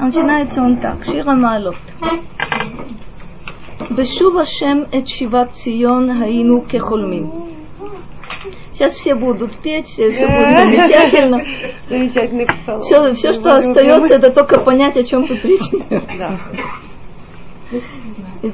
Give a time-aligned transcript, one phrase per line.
[0.00, 1.76] Начинается он так, Шира Маалот.
[3.90, 7.50] Бешув Ашем эт Шиват Сион Хаину Кехольмим.
[8.72, 11.40] Сейчас все будут петь, все, все будет замечательно.
[12.80, 15.70] Все, все что остается, это только понять, о чем тут речь.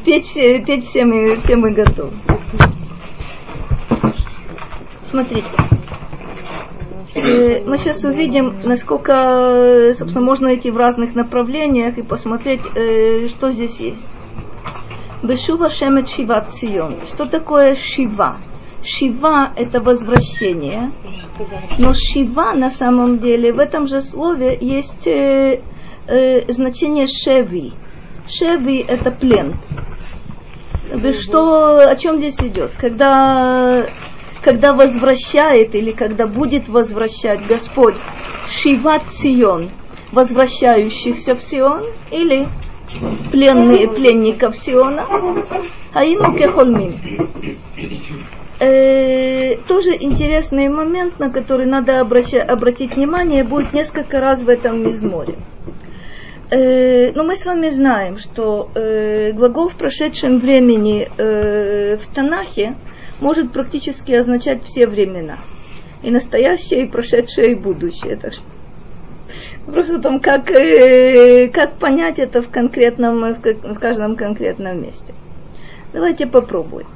[0.05, 2.13] Петь все, петь все мы, все мы готовы.
[5.05, 5.47] Смотрите.
[7.17, 13.51] Э, Мы сейчас увидим, насколько, собственно, можно идти в разных направлениях и посмотреть, э, что
[13.53, 14.07] здесь есть.
[15.23, 16.97] Бешува шемет шива цион.
[17.07, 18.37] Что такое шива?
[18.85, 20.93] Шива– это возвращение,
[21.79, 25.61] но шива на самом деле в этом же слове есть э,
[26.49, 27.73] значение шеви.
[28.29, 29.57] Шеви– это плен.
[31.21, 32.71] Что, о чем здесь идет?
[32.79, 33.87] Когда,
[34.47, 37.97] когда возвращает или когда будет возвращать Господь
[38.49, 39.71] Шиват Сион,
[40.13, 41.83] возвращающихся в Сион,
[42.13, 42.47] или
[43.33, 45.05] пленные, пленников Сиона,
[45.93, 46.95] Аину Кехольмин.
[48.61, 54.81] Э, тоже интересный момент, на который надо обраща, обратить внимание, будет несколько раз в этом
[54.81, 55.35] мизморе.
[56.51, 62.77] Э, но мы с вами знаем, что э, глагол в прошедшем времени э, в Танахе
[63.21, 65.39] может практически означать все времена.
[66.03, 68.17] И настоящее, и прошедшее, и будущее.
[68.17, 68.45] Так что
[69.67, 75.15] просто там как, э, как понять это в конкретном, в, как- в каждом конкретном месте.
[75.93, 76.87] Давайте попробуем.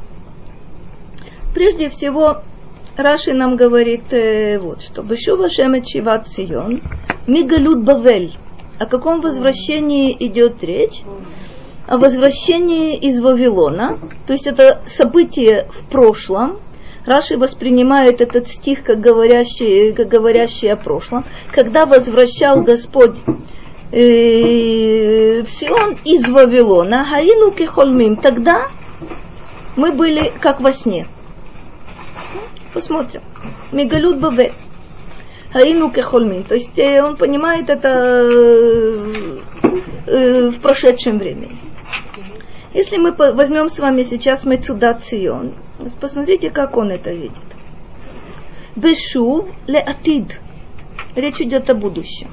[1.54, 2.42] Прежде всего,
[2.96, 5.02] Раши нам говорит э, вот что.
[5.02, 6.80] Бешува шемет шиват сион,
[7.26, 8.36] мигалют бавель.
[8.78, 11.02] О каком возвращении идет речь?
[11.90, 13.98] О возвращении из Вавилона.
[14.28, 16.60] То есть это событие в прошлом.
[17.04, 21.24] Раши воспринимает этот стих как говорящий, как говорящий о прошлом.
[21.50, 23.16] Когда возвращал Господь
[23.90, 28.68] э, Сион из Вавилона, Хаину кихольмим, тогда
[29.74, 31.06] мы были как во сне.
[32.72, 33.22] Посмотрим.
[33.72, 34.52] Мегалют Бавель.
[35.52, 36.44] Хаину кехольмин.
[36.44, 37.88] То есть э, он понимает это
[40.06, 41.56] э, в прошедшем времени.
[42.72, 45.54] Если мы возьмем с вами сейчас Мецуда Цион,
[46.00, 47.32] посмотрите, как он это видит.
[48.76, 50.40] Бешув ле атид.
[51.16, 52.28] Речь идет о будущем.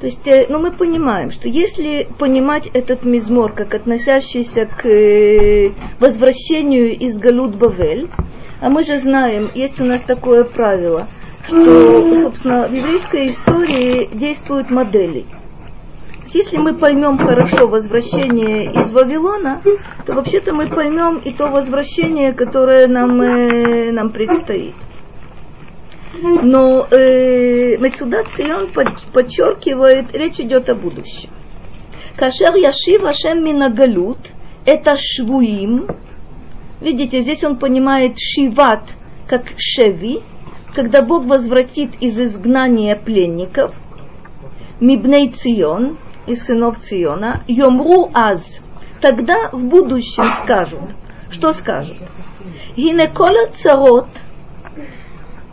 [0.00, 5.72] То есть, э, ну, мы понимаем, что если понимать этот мизмор как относящийся к э,
[5.98, 8.08] возвращению из Галут Бавель,
[8.60, 11.06] а мы же знаем, есть у нас такое правило,
[11.46, 15.26] что, собственно, в еврейской истории действуют модели.
[16.32, 19.62] Если мы поймем хорошо возвращение из Вавилона,
[20.06, 24.74] то вообще-то мы поймем и то возвращение, которое нам, э, нам предстоит.
[26.22, 31.30] Но э, Мецуда Цион под- подчеркивает, речь идет о будущем.
[32.16, 34.18] Кашер Яшив Ашем Минагалут,
[34.64, 35.88] это швуим.
[36.80, 38.82] Видите, здесь он понимает шиват
[39.26, 40.20] как шеви,
[40.74, 43.74] когда Бог возвратит из изгнания пленников,
[44.80, 45.98] Мибней Цион,
[46.29, 48.63] из сынов Циона, Йомру Аз,
[49.01, 50.91] тогда в будущем скажут.
[51.29, 51.97] Что скажут?
[52.77, 54.07] Гинекола царот,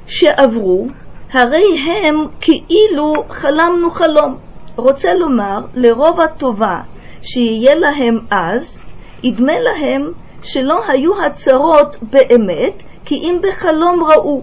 [0.06, 0.86] שעברו,
[1.32, 4.36] הרי הם כאילו חלמנו חלום.
[4.76, 6.80] רוצה לומר, לרוב הטובה
[7.22, 8.82] שיהיה להם אז,
[9.22, 14.42] ידמה להם שלא היו הצרות באמת, כי אם בחלום ראו,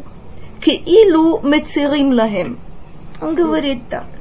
[0.61, 2.55] כאילו מצירים להם.
[3.21, 4.12] Он говорит так,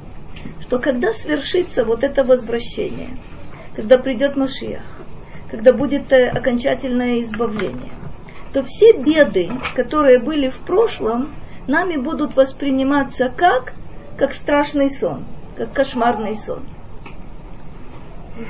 [0.74, 3.10] что когда свершится вот это возвращение,
[3.76, 4.82] когда придет Машиах,
[5.52, 7.92] когда будет э, окончательное избавление,
[8.54, 11.30] то все беды, которые были в прошлом,
[11.68, 13.74] нами будут восприниматься как,
[14.18, 15.26] как страшный сон,
[15.56, 16.64] как кошмарный сон.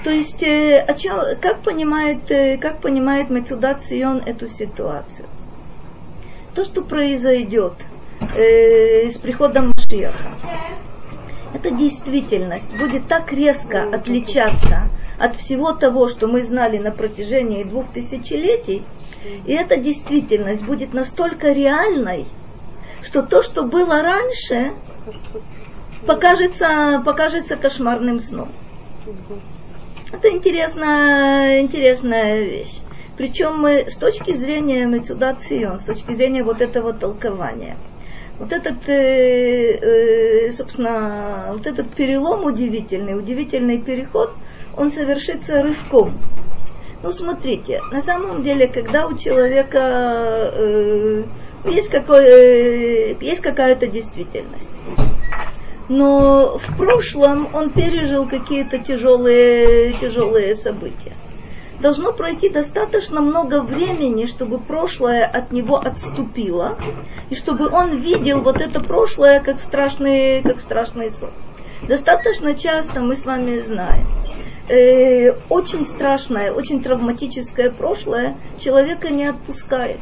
[0.05, 5.27] То есть, э, о чем, как понимает, э, как понимает Мецуда Цион эту ситуацию?
[6.55, 7.73] То, что произойдет
[8.33, 10.29] э, с приходом Машиаха,
[11.53, 14.89] эта действительность будет так резко отличаться
[15.19, 18.83] от всего того, что мы знали на протяжении двух тысячелетий,
[19.45, 22.25] и эта действительность будет настолько реальной,
[23.03, 24.73] что то, что было раньше,
[26.05, 28.51] покажется, покажется кошмарным сном.
[30.11, 32.79] Это интересная, интересная вещь.
[33.17, 37.77] Причем мы с точки зрения Мецуда Цион, с точки зрения вот этого толкования,
[38.43, 44.33] вот этот, э, э, собственно, вот этот перелом удивительный, удивительный переход,
[44.75, 46.19] он совершится рывком.
[47.01, 51.23] Ну, смотрите, на самом деле, когда у человека э,
[51.65, 54.71] есть, какой, э, есть какая-то действительность,
[55.87, 61.13] но в прошлом он пережил какие-то тяжелые, тяжелые события.
[61.83, 66.77] Должно пройти достаточно много времени, чтобы прошлое от него отступило,
[67.29, 71.31] и чтобы он видел вот это прошлое как страшный, как страшный сон.
[71.85, 74.07] Достаточно часто мы с вами знаем,
[74.69, 79.99] э, очень страшное, очень травматическое прошлое человека не отпускает.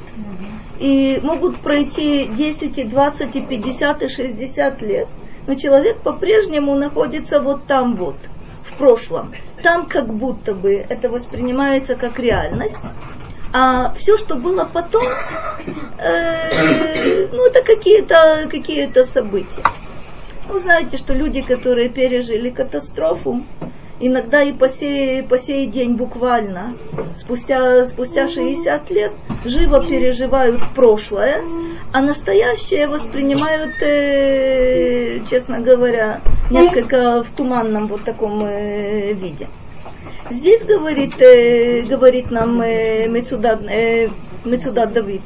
[0.80, 5.07] И могут пройти 10, и 20, и 50, и 60 лет,
[5.48, 8.18] но человек по-прежнему находится вот там вот,
[8.63, 9.34] в прошлом.
[9.63, 12.81] Там как будто бы это воспринимается как реальность,
[13.54, 15.04] а все, что было потом,
[15.98, 19.63] э, ну, это какие-то какие события.
[20.48, 23.44] Вы знаете, что люди, которые пережили катастрофу,
[24.01, 26.75] иногда и по сей, по сей день буквально,
[27.15, 29.13] спустя, спустя 60 лет,
[29.45, 31.44] живо переживают прошлое,
[31.94, 39.48] а настоящее воспринимают, э, честно говоря, несколько в туманном вот таком э, виде.
[40.30, 44.09] Здесь говорит, э, говорит нам э, Мецудат, э,
[44.44, 45.21] Мецудат Давид,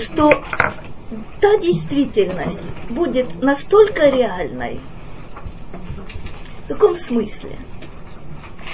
[0.00, 0.30] что
[1.40, 4.80] та действительность будет настолько реальной,
[6.64, 7.58] в каком смысле?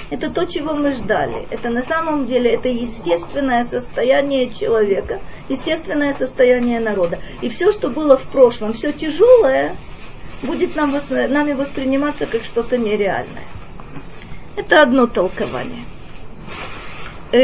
[0.09, 1.47] Это то, чего мы ждали.
[1.51, 7.19] Это на самом деле это естественное состояние человека, естественное состояние народа.
[7.41, 9.75] И все, что было в прошлом, все тяжелое,
[10.43, 13.45] будет нам, нами восприниматься как что-то нереальное.
[14.57, 15.83] Это одно толкование.
[17.31, 17.37] Э,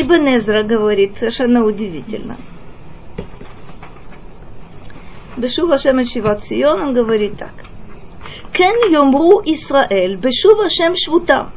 [0.00, 2.36] Ибн Эзра говорит совершенно удивительно.
[5.36, 7.52] Бешува Шем Сион, он говорит так–
[8.52, 11.50] Кен йомру Исраэль, бешува шем швута.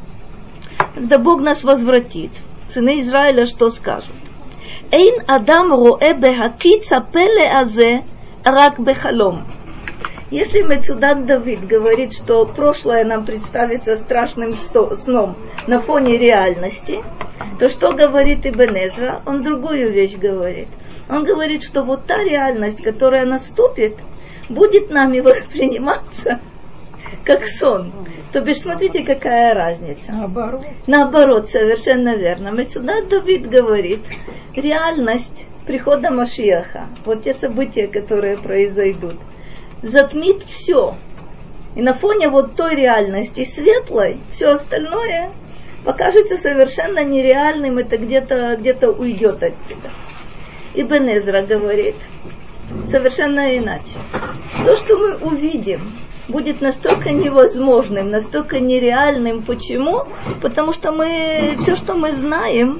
[0.94, 2.30] Когда Бог нас возвратит,
[2.68, 4.14] сыны Израиля что скажут?
[4.92, 8.04] Эйн адам роэ бехакица пеле азе
[8.44, 9.44] рак бехалом.
[10.30, 15.36] Если Мецудат Давид говорит, что прошлое нам представится страшным сном
[15.66, 17.04] на фоне реальности,
[17.58, 19.22] то что говорит Ибн Эзра?
[19.26, 20.68] Он другую вещь говорит.
[21.08, 23.96] Он говорит, что вот та реальность, которая наступит,
[24.48, 26.40] будет нами восприниматься
[27.24, 27.92] как сон.
[28.32, 30.12] То бишь, смотрите, какая разница.
[30.12, 30.66] Наоборот.
[30.86, 32.48] Наоборот, совершенно верно.
[32.48, 34.00] Мецудат Давид говорит,
[34.54, 39.16] реальность прихода Машиаха, вот те события, которые произойдут,
[39.82, 40.94] затмит все.
[41.74, 45.30] И на фоне вот той реальности светлой, все остальное
[45.84, 49.90] покажется совершенно нереальным, это где-то где уйдет от тебя.
[50.74, 51.96] Ибн Эзра говорит
[52.86, 53.98] совершенно иначе.
[54.64, 55.80] То, что мы увидим,
[56.28, 59.42] будет настолько невозможным, настолько нереальным.
[59.42, 60.04] Почему?
[60.40, 62.78] Потому что мы, все, что мы знаем,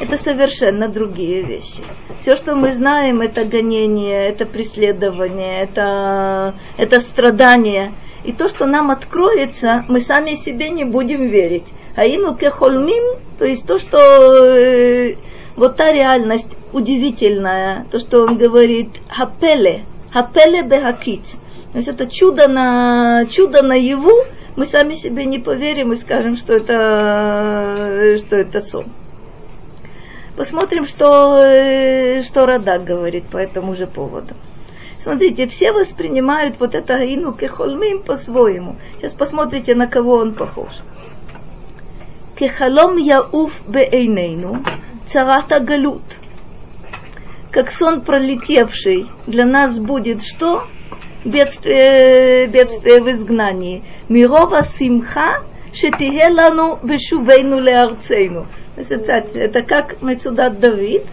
[0.00, 1.82] это совершенно другие вещи.
[2.20, 7.92] Все, что мы знаем, это гонение, это преследование, это, это страдание.
[8.24, 11.66] И то, что нам откроется, мы сами себе не будем верить.
[11.94, 15.16] А ину кехольмим, то есть то, что э,
[15.56, 22.48] вот та реальность удивительная, то, что он говорит, хапеле, хапеле бехакиц, то есть это чудо
[22.48, 24.24] на, чудо наяву,
[24.56, 28.92] мы сами себе не поверим и скажем, что это, что это сон.
[30.36, 34.34] Посмотрим, что, что Радак говорит по этому же поводу.
[34.98, 38.76] Смотрите, все воспринимают вот это Гаину Кехолмим по-своему.
[38.98, 40.72] Сейчас посмотрите, на кого он похож.
[42.38, 44.62] Кехалом яуф беэйнейну
[45.06, 46.02] царата галут.
[47.50, 50.64] Как сон пролетевший для нас будет что?
[51.24, 53.84] Бедствие, бедствие в изгнании.
[54.08, 58.46] Мирова симха шетихелану бешувейну леарцейну.
[58.74, 61.04] То есть это, это как Мецудат Давид,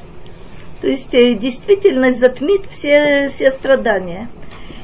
[0.81, 4.29] то есть э, действительность затмит все, все страдания.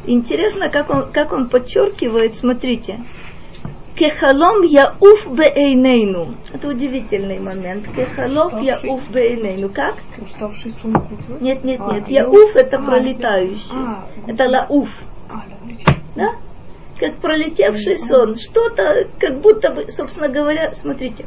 [0.06, 3.00] Интересно, как он, как он подчеркивает, смотрите,
[3.96, 6.36] Кехалом яуф беэйнейну.
[6.52, 7.86] Это удивительный момент.
[7.96, 9.70] Кехалов яуф беэйнейну.
[9.70, 9.96] Как?
[10.22, 11.02] Уставший сон.
[11.40, 12.04] Нет, нет, нет.
[12.06, 13.72] А, яуф это пролетающий.
[13.74, 14.90] А, это лауф.
[16.16, 16.36] Да?
[17.00, 18.36] Как пролетевший сон.
[18.38, 21.26] Что-то, как будто бы, собственно говоря, смотрите,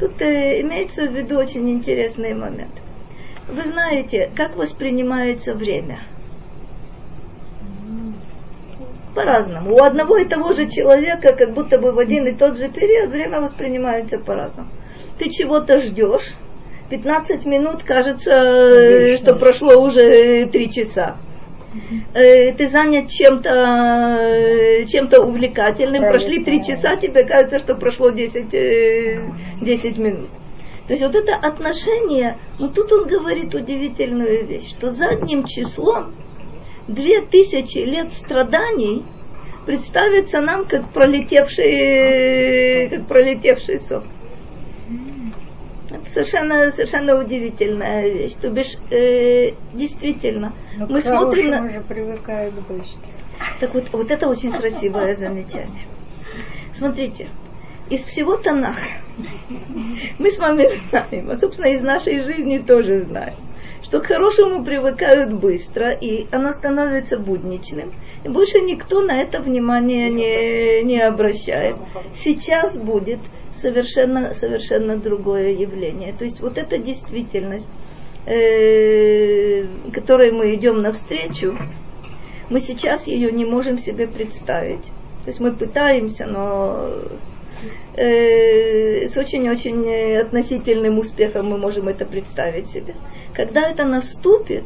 [0.00, 2.72] тут э, имеется в виду очень интересный момент.
[3.48, 6.00] Вы знаете, как воспринимается время?
[9.14, 9.76] По-разному.
[9.76, 13.10] У одного и того же человека, как будто бы в один и тот же период,
[13.10, 14.70] время воспринимается по-разному.
[15.18, 16.34] Ты чего-то ждешь,
[16.90, 19.16] 15 минут кажется, Конечно.
[19.18, 21.16] что прошло уже 3 часа.
[22.14, 26.10] Э, ты занят чем-то э, чем-то увлекательным, Правильно.
[26.10, 30.28] прошли три часа, тебе кажется, что прошло 10, 10 э, минут.
[30.86, 36.14] То есть вот это отношение, но тут он говорит удивительную вещь, что задним числом
[36.86, 39.04] две тысячи лет страданий
[39.64, 44.04] представится нам как пролетевший, как пролетевший сок.
[46.06, 48.34] Совершенно, совершенно удивительная вещь.
[48.34, 51.64] То бишь, э, действительно, Но мы к смотрим на...
[51.64, 53.10] уже привыкают быстро.
[53.60, 55.86] Так вот, вот это очень красивое замечание.
[56.74, 57.28] Смотрите,
[57.90, 59.04] из всего Танаха
[60.18, 63.34] мы с вами знаем, а собственно из нашей жизни тоже знаем,
[63.82, 67.92] что к хорошему привыкают быстро, и оно становится будничным.
[68.24, 71.76] И больше никто на это внимание не, не обращает.
[72.16, 73.20] Сейчас будет
[73.54, 76.12] совершенно, совершенно другое явление.
[76.12, 77.68] То есть вот эта действительность,
[78.26, 81.56] э, которой мы идем навстречу,
[82.50, 84.84] мы сейчас ее не можем себе представить.
[85.24, 86.90] То есть мы пытаемся, но
[87.96, 92.94] э, с очень-очень относительным успехом мы можем это представить себе.
[93.32, 94.64] Когда это наступит,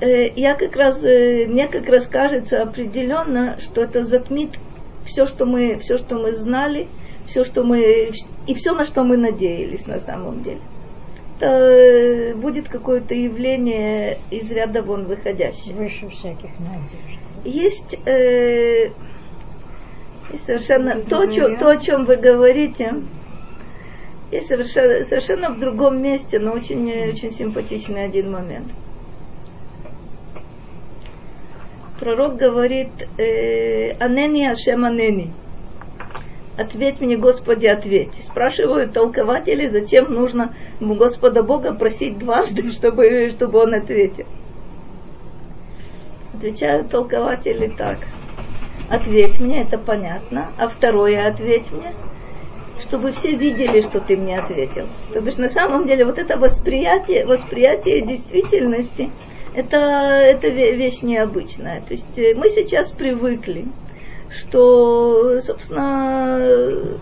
[0.00, 4.58] э, я как раз, э, мне как раз кажется определенно, что это затмит
[5.06, 6.88] все, что мы, все, что мы знали,
[7.28, 8.10] все, что мы,
[8.46, 10.60] и все, на что мы надеялись на самом деле.
[11.36, 15.74] Это э, будет какое-то явление из ряда вон выходящее.
[15.76, 17.20] Выше всяких надежд.
[17.44, 18.90] Есть, э,
[20.32, 22.94] есть совершенно то, чё- то, о чем вы говорите,
[24.32, 28.66] есть совершенно, совершенно в другом месте, но очень, э, очень симпатичный один момент.
[32.00, 35.32] Пророк говорит, э, Анени Ашем Анени.
[36.58, 38.14] Ответь мне, Господи, ответь.
[38.20, 44.26] Спрашивают толкователи, зачем нужно Господа Бога просить дважды, чтобы, чтобы он ответил.
[46.34, 47.98] Отвечают толкователи так.
[48.88, 50.48] Ответь мне, это понятно.
[50.58, 51.94] А второе, ответь мне,
[52.80, 54.86] чтобы все видели, что ты мне ответил.
[55.12, 59.10] То бишь, на самом деле, вот это восприятие, восприятие действительности,
[59.54, 61.82] это, это вещь необычная.
[61.82, 63.66] То есть э, мы сейчас привыкли,
[64.38, 66.98] что, собственно,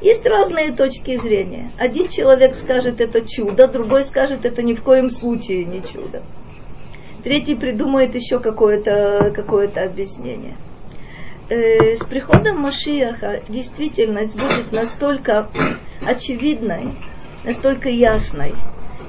[0.00, 1.72] есть разные точки зрения.
[1.78, 6.22] Один человек скажет это чудо, другой скажет это ни в коем случае не чудо.
[7.22, 10.56] Третий придумает еще какое-то какое объяснение.
[11.48, 15.48] Э, с приходом Машиаха действительность будет настолько
[16.04, 16.88] очевидной,
[17.44, 18.54] настолько ясной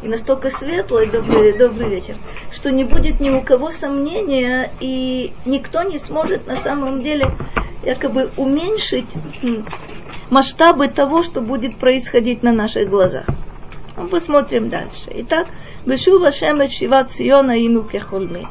[0.06, 2.16] и настолько светлый, добрый, добрый вечер,
[2.54, 7.32] что не будет ни у кого сомнения, и никто не сможет на самом деле
[7.82, 9.12] якобы уменьшить
[10.30, 13.26] масштабы того, что будет происходить на наших глазах.
[13.98, 15.08] Ну, посмотрим дальше.
[15.08, 15.48] Итак,
[15.88, 18.46] Бешу Вашем Шива Циона и Нукехульми.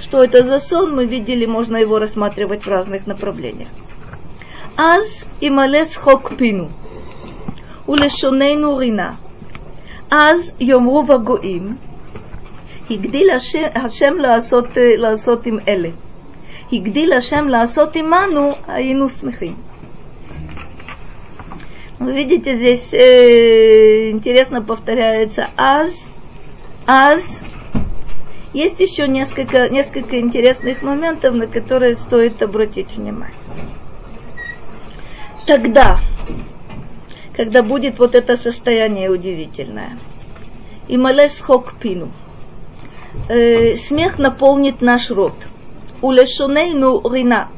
[0.00, 3.68] Что это за сон, мы видели, можно его рассматривать в разных направлениях.
[4.76, 6.70] Аз и малес хокпину.
[7.86, 9.18] Улешонейну рина.
[10.11, 11.75] אז יאמרו בגויים,
[12.89, 14.65] הגדיל השם, השם לעשות,
[14.97, 15.89] לעשות עם אלה.
[16.71, 19.55] הגדיל השם לעשות עמנו, היינו שמחים.
[21.99, 26.09] Вы видите, здесь э, интересно повторяется аз,
[26.87, 27.43] аз.
[28.53, 33.35] Есть еще несколько, несколько интересных моментов, на которые стоит обратить внимание.
[35.45, 35.99] Тогда,
[37.36, 39.98] когда будет вот это состояние удивительное,
[40.86, 42.10] и малес хок пину,
[43.28, 45.34] э, смех наполнит наш рот.
[46.00, 47.50] Улешунейну рина,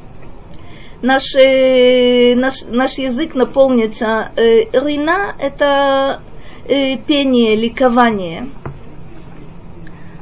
[1.01, 4.31] наш, э, наш, наш язык наполнится.
[4.35, 6.21] Э, рина– это
[6.67, 8.49] э, пение, ликование.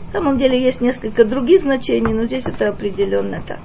[0.08, 3.60] На самом деле есть несколько других значений, но здесь это определенно так.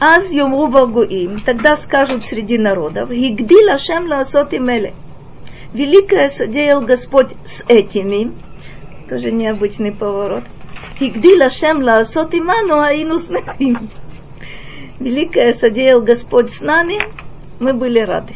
[0.00, 4.94] Аз йомру багуим, тогда скажут среди народов, Гигдил Ашем лаосот имеле.
[5.72, 8.32] Великое содеял Господь с этими.
[9.08, 10.44] Тоже необычный поворот.
[11.00, 13.88] Игдил Ашем лаасот иману аину смехим.
[14.98, 16.98] Великое содеял Господь с нами,
[17.60, 18.34] мы были рады.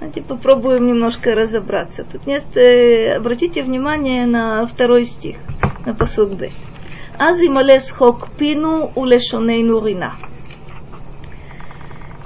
[0.00, 2.04] Давайте попробуем немножко разобраться.
[2.04, 5.36] Тут нет, э, обратите внимание на второй стих,
[5.84, 6.36] на посуды.
[6.36, 6.50] Б.
[7.18, 7.40] Аз
[7.92, 10.16] хок пину улешоней нурина.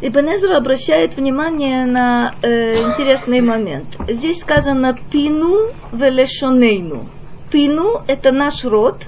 [0.03, 3.87] Ибн Эзра обращает внимание на э, интересный момент.
[4.09, 7.07] Здесь сказано пину велешонейну.
[7.51, 9.03] Пину– это наш род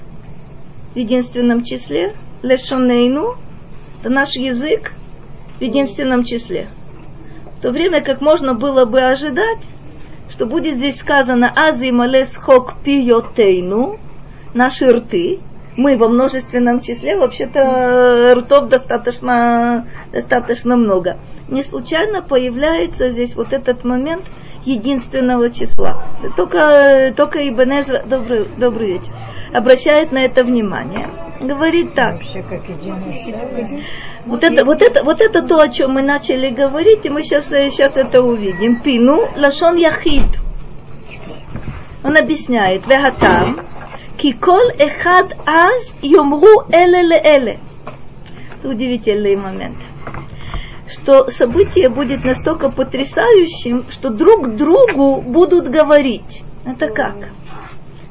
[0.93, 3.37] в единственном числе, лешонейну,
[4.01, 4.91] это наш язык
[5.57, 6.69] в единственном числе.
[7.57, 9.65] В то время как можно было бы ожидать,
[10.29, 13.97] что будет здесь сказано ази малес хок пиотейну,
[14.53, 15.39] наши рты,
[15.75, 21.19] мы во множественном числе, вообще-то ртов достаточно, достаточно много.
[21.47, 24.23] Не случайно появляется здесь вот этот момент
[24.65, 26.05] единственного числа.
[26.35, 29.13] Только, только Ибн Эзра, добрый, добрый вечер,
[29.53, 31.09] обращает на это внимание.
[31.41, 32.13] Говорит так.
[32.13, 32.61] Вообще как.
[34.25, 37.49] Вот это, вот, это, вот это то, о чем мы начали говорить, и мы сейчас,
[37.49, 38.79] сейчас это увидим.
[38.79, 40.23] Пину лашон яхид.
[42.03, 42.83] Он объясняет.
[44.13, 44.17] Вехатам.
[44.17, 47.59] Кикол эхад аз йомру эле ле эле.
[48.59, 49.77] Это удивительный момент.
[50.87, 56.43] Что событие будет настолько потрясающим, что друг другу будут говорить.
[56.65, 57.29] Это как?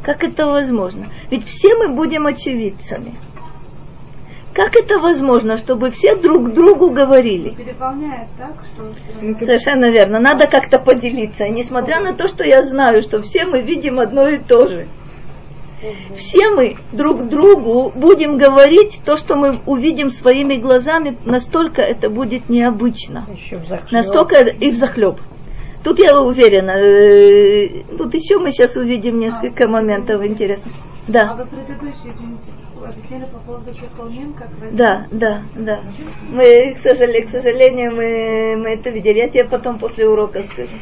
[0.03, 1.07] Как это возможно?
[1.31, 3.15] Ведь все мы будем очевидцами.
[4.55, 7.51] Как это возможно, чтобы все друг другу говорили?
[7.55, 8.83] Переполняет так, что
[9.15, 10.19] равно- Совершенно верно.
[10.21, 11.49] Надо как-то поделиться.
[11.49, 14.89] Несмотря на то, что я знаю, что все мы видим одно и то же.
[16.17, 22.49] Все мы друг другу будем говорить то, что мы увидим своими глазами, настолько это будет
[22.49, 23.27] необычно.
[23.91, 25.21] Настолько и в захлеб.
[25.83, 26.73] Тут я уверена.
[26.79, 30.73] э, Тут еще мы сейчас увидим несколько моментов интересных.
[31.09, 32.53] А Да, вы предыдущие, извините,
[32.85, 34.77] объяснили по поводу Чехолмин, как возник?
[34.79, 35.81] да, да, да.
[36.29, 39.19] Мы, к сожалению, к сожалению, мы, мы это видели.
[39.19, 40.77] Я тебе потом после урока скажу.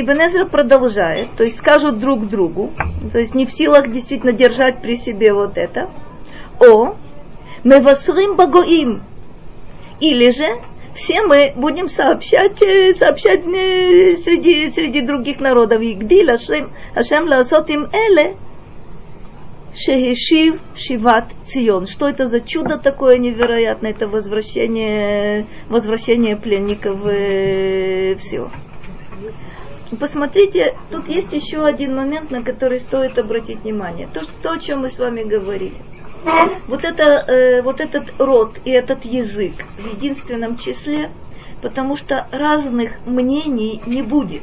[0.00, 2.70] Ибн Эзра продолжает, то есть скажут друг другу,
[3.12, 5.90] то есть не в силах действительно держать при себе вот это.
[6.60, 6.94] О,
[7.64, 9.02] мы восрым багоим.
[9.98, 10.46] Или же
[10.94, 15.82] все мы будем сообщать, э, сообщать э, среди, среди других народов.
[15.82, 18.36] Игдил Ашем, Ашем лаосот им эле,
[19.74, 21.86] Шехешив Шиват Цион.
[21.86, 23.90] Что это за чудо такое невероятное?
[23.90, 28.50] Это возвращение, возвращение пленников э, всего.
[29.96, 34.06] Посмотрите, тут есть еще один момент, на который стоит обратить внимание.
[34.12, 35.76] То, что, то о чем мы с вами говорили.
[36.66, 41.10] Вот, это, э, вот этот род и этот язык в единственном числе,
[41.62, 44.42] потому что разных мнений не будет.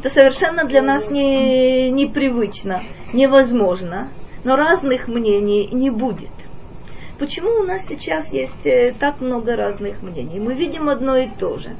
[0.00, 4.08] Это совершенно для нас не, непривычно, невозможно,
[4.44, 6.30] но разных мнений не будет.
[7.18, 10.40] Почему у нас сейчас есть э, так много разных мнений?
[10.40, 11.70] Мы видим одно и то же.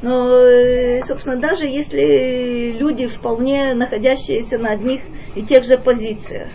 [0.00, 5.00] Но, э, собственно, даже если люди вполне находящиеся на одних
[5.34, 6.50] и тех же позициях,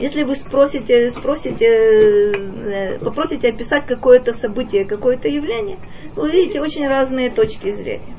[0.00, 5.78] если вы спросите, спросите, э, попросите описать какое-то событие, какое-то явление,
[6.14, 8.16] вы увидите очень разные точки зрения.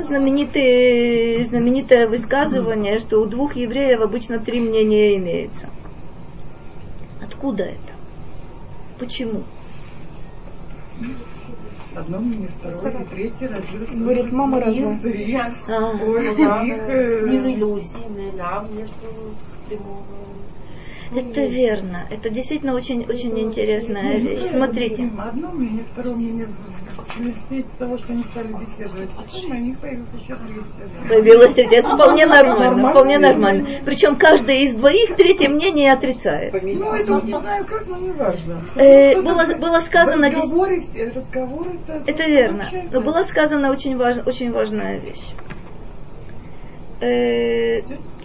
[0.00, 5.70] Знаменитое, знаменитое высказывание, что у двух евреев обычно три мнения имеется.
[7.22, 7.92] Откуда это?
[8.98, 9.44] Почему?
[11.96, 13.98] Одно мнение, второе, и третье родился.
[13.98, 14.90] Говорит, мама родила.
[14.92, 17.98] А, Ой, их, э, Мир иллюзий,
[18.36, 18.92] нам нету
[19.66, 20.04] прямого.
[21.14, 22.06] Это верно.
[22.10, 24.42] Это действительно очень, очень интересная вещь.
[24.42, 25.10] Смотрите.
[25.18, 26.48] Одно мнение, второе мнение
[27.16, 29.10] в результате того, что они стали беседовать.
[29.48, 31.08] У них появилось еще третье.
[31.08, 31.78] Появилось третье.
[31.78, 32.90] Это вполне нормально.
[32.90, 33.68] Вполне нормально.
[33.84, 36.52] Причем каждый из двоих третье мнение отрицает.
[36.62, 38.62] Ну, это вот не знаю как, но не важно.
[38.76, 40.30] Э, было, было сказано...
[40.30, 42.68] разговоре, все разговоры, это, верно.
[42.92, 45.32] Но была сказана очень, важ- очень важная вещь.
[47.00, 47.80] Э,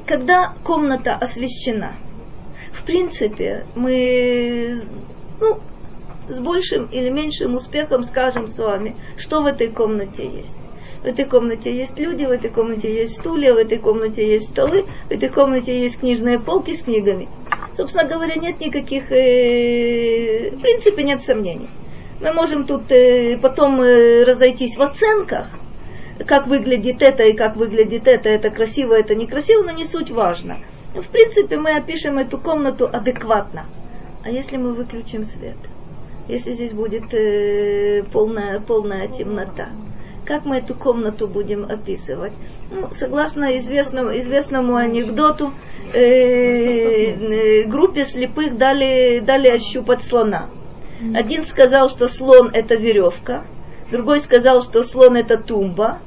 [0.06, 1.94] когда комната освещена,
[2.92, 4.82] принципе, мы
[5.40, 5.60] ну,
[6.28, 10.58] с большим или меньшим успехом скажем с вами, что в этой комнате есть.
[11.02, 14.86] В этой комнате есть люди, в этой комнате есть стулья, в этой комнате есть столы,
[15.08, 17.30] в этой комнате есть книжные полки с книгами.
[17.76, 21.70] Собственно говоря, нет никаких, э, в принципе, нет сомнений.
[22.20, 25.48] Мы можем тут э, потом э, разойтись в оценках,
[26.28, 30.58] как выглядит это и как выглядит это, это красиво, это некрасиво, но не суть важно.
[30.94, 33.66] В принципе, мы опишем эту комнату адекватно.
[34.24, 35.58] А если мы выключим свет?
[36.28, 39.70] Если здесь будет э, полная, полная темнота?
[40.26, 42.34] Как мы эту комнату будем описывать?
[42.70, 45.52] Ну, согласно известному, известному анекдоту,
[45.94, 50.50] э, э, группе слепых дали, дали ощупать слона.
[51.16, 53.44] Один сказал, что слон это веревка,
[53.90, 56.00] другой сказал, что слон это тумба,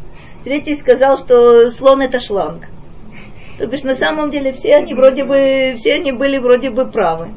[0.45, 2.69] третий сказал, что слон это шланг.
[3.59, 7.29] То бишь на самом деле все они вроде бы, все они были вроде бы правы.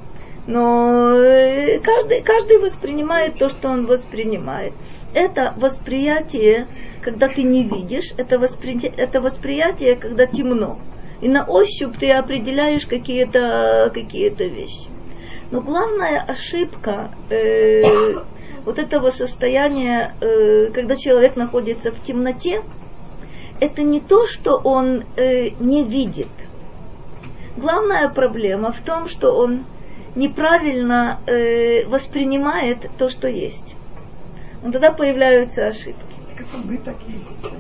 [0.48, 4.74] Но э, каждый, каждый воспринимает то, что он воспринимает.
[5.14, 6.68] Это восприятие,
[7.02, 8.80] когда ты не видишь, это, воспри...
[8.98, 10.80] это восприятие, когда темно.
[11.22, 14.90] И на ощупь ты определяешь какие-то какие вещи.
[15.52, 17.82] Но главная ошибка э,
[18.66, 22.62] вот этого состояния, э, когда человек находится в темноте,
[23.60, 26.28] это не то, что он э, не видит.
[27.58, 29.66] Главная проблема в том, что он
[30.16, 33.76] неправильно э, воспринимает то, что есть.
[34.64, 35.96] Но тогда появляются ошибки.
[36.36, 37.52] это мы такие сейчас.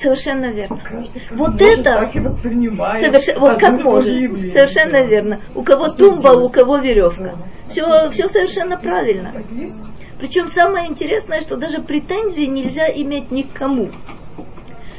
[0.00, 0.78] Совершенно верно.
[0.82, 2.18] Каждый как Вот может, это так и.
[2.18, 4.08] Соверш- Вот как может.
[4.12, 4.50] явление.
[4.50, 5.40] Совершенно верно.
[5.54, 6.44] У кого Что тумба, сделать?
[6.44, 7.36] у кого веревка.
[7.68, 9.32] Все, все совершенно правильно.
[10.18, 13.90] Причем самое интересное, что даже претензий нельзя иметь ни к кому.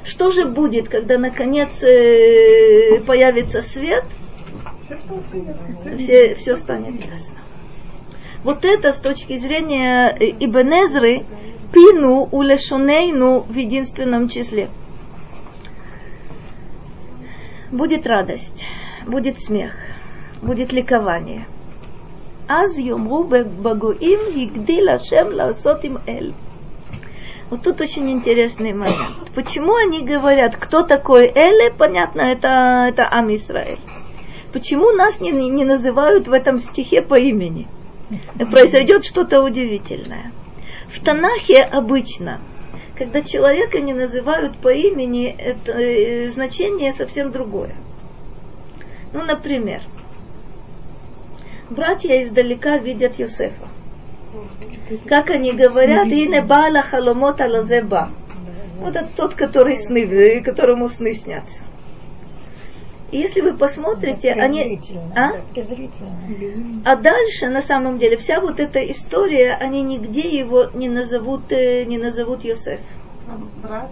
[0.07, 4.05] Что же будет, когда наконец э, появится свет,
[5.99, 7.39] Все все, станет ясно.
[8.45, 11.25] Вот это с точки зрения э, Ибн-Эзры,
[11.73, 14.69] пину улешонейну в единственном числе.
[17.69, 18.65] Будет радость,
[19.05, 19.75] будет смех,
[20.41, 21.47] будет ликование.
[22.47, 26.33] Аз йомру багуим гигдил Ашем лаосот им эль.
[27.49, 29.31] Вот тут очень интересный момент.
[29.33, 31.71] Почему они говорят, кто такой Эле?
[31.71, 33.79] Понятно, это, это Ам Исраэль.
[34.51, 37.67] Почему нас не, не называют в этом стихе по имени?
[38.51, 40.31] Произойдет что-то удивительное.
[40.89, 42.41] В Танахе обычно,
[42.97, 47.75] когда человека не называют по имени, это э, значение совсем другое.
[49.13, 49.83] Ну, например,
[51.69, 53.67] братья издалека видят Йосефа.
[55.05, 58.11] Как они говорят, «Ине баала халомот алазеба».
[58.79, 61.63] Вот это тот, который сны, э, которому сны снятся.
[63.11, 64.79] И если вы посмотрите, они...
[65.15, 65.31] А?
[66.83, 71.85] А дальше, на самом деле, вся вот эта история, они нигде его не назовут, э,
[71.85, 72.81] не назовут Йосеф.
[73.63, 73.89] Брат,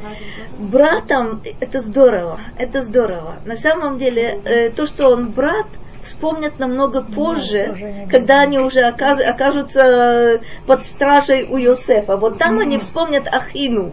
[0.00, 0.16] брат,
[0.58, 3.36] Братом это здорово, это здорово.
[3.44, 5.66] На самом деле, э, то, что он брат,
[6.04, 12.16] вспомнят намного позже, когда они уже окажутся э, под стражей у Йосефа.
[12.16, 13.92] Вот там они вспомнят Ахину,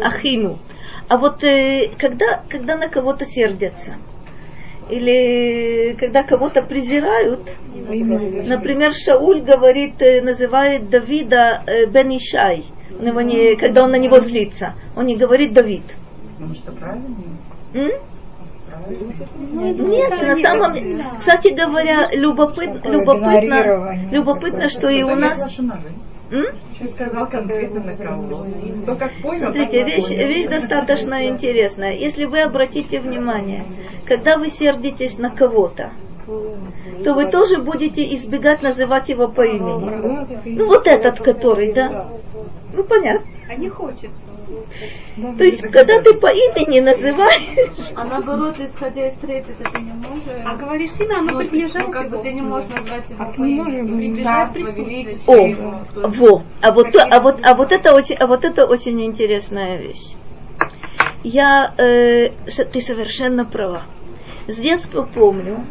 [0.00, 0.58] Ахину.
[1.08, 3.96] А вот э, когда, когда на кого-то сердятся,
[4.90, 12.64] или когда кого-то презирают, Например, Шауль говорит, э, называет Давида э, Бен Ишай,
[12.98, 14.74] он его не, когда он на него злится.
[14.94, 15.84] Он не говорит Давид.
[16.34, 17.16] Потому что правильно.
[17.74, 17.90] М?
[19.52, 25.50] Нет, на самом деле, кстати говоря, любопытно, Такое любопытно, любопытно, что и у нас...
[26.90, 28.46] сказал конкретно на кого.
[28.82, 31.92] Кто как понял, Смотрите, вещь, вещь достаточно интересная.
[31.92, 33.64] Если вы обратите внимание,
[34.06, 35.92] когда вы сердитесь на кого-то,
[37.04, 40.56] то вы тоже будете избегать называть его по имени.
[40.56, 42.08] Ну вот этот, который, да?
[42.74, 43.26] Ну понятно.
[43.50, 44.31] А не хочется.
[45.36, 50.42] То есть, когда ты по имени называешь, А наоборот, исходя из трепета, ты не можешь...
[50.44, 53.32] А говоришь имя, оно ну, приближает ну, как бы ты не можешь назвать его А
[53.32, 54.14] по имени.
[55.26, 55.80] О, его.
[55.94, 59.76] Во, а вот, то- а вот, а вот это очень, а вот это очень интересная
[59.76, 60.14] вещь.
[61.24, 63.82] Я, э, с- ты совершенно права.
[64.48, 65.64] С детства помню,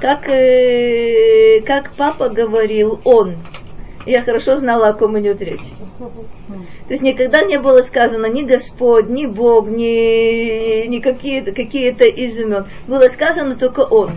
[0.00, 3.36] как, э, как папа говорил он.
[4.10, 5.70] Я хорошо знала, о ком идет речь.
[6.00, 12.36] То есть никогда не было сказано ни Господь, ни Бог, ни, ни какие-то, какие-то из
[12.36, 12.66] имен.
[12.88, 14.16] Было сказано только Он.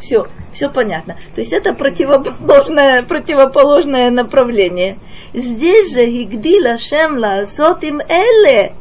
[0.00, 1.16] Все, все понятно.
[1.34, 4.98] То есть это противоположное, противоположное направление.
[5.32, 8.76] Здесь же Игдила Шемла Сотим Эле.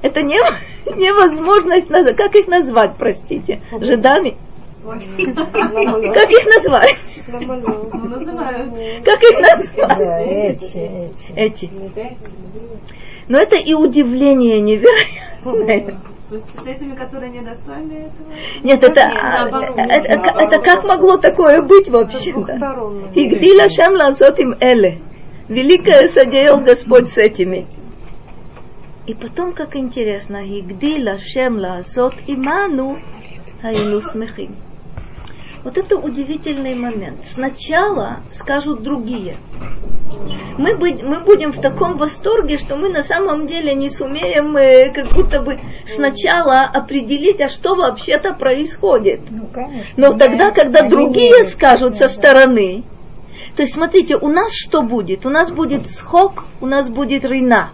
[0.00, 0.38] Это не,
[0.96, 1.88] невозможность.
[2.16, 3.60] Как их назвать, простите?
[3.70, 4.38] Жидами?
[4.84, 6.96] Как их назвать?
[7.28, 9.04] ну.
[9.04, 10.00] Как их назвать?
[10.00, 11.32] Эти, эти.
[11.36, 11.70] Эти.
[13.28, 16.00] Но это и удивление невероятное.
[16.28, 18.32] То есть с этими, которые недостойны этого.
[18.62, 19.76] Нет, это, Нет, наоборот.
[19.76, 22.30] это, это, это как могло такое быть вообще?
[22.30, 25.02] Игдила Шем лазот им эле.
[25.48, 27.66] Великое содеял Господь с этими.
[29.06, 32.98] И потом, как интересно, Игдила Шем лазот иману
[33.62, 34.56] айну смехим.
[35.64, 37.24] Вот это удивительный момент.
[37.24, 39.36] Сначала скажут другие.
[40.58, 44.90] Мы, быть- мы будем в таком восторге, что мы на самом деле не сумеем э,
[44.90, 49.20] как будто бы сначала определить, а что вообще-то происходит.
[49.30, 49.86] Ну, конечно.
[49.96, 52.84] Но Да, тогда, когда другие скажут со стороны,
[53.56, 55.24] то есть смотрите, у нас что будет?
[55.26, 57.70] У нас будет схок, у нас будет рина.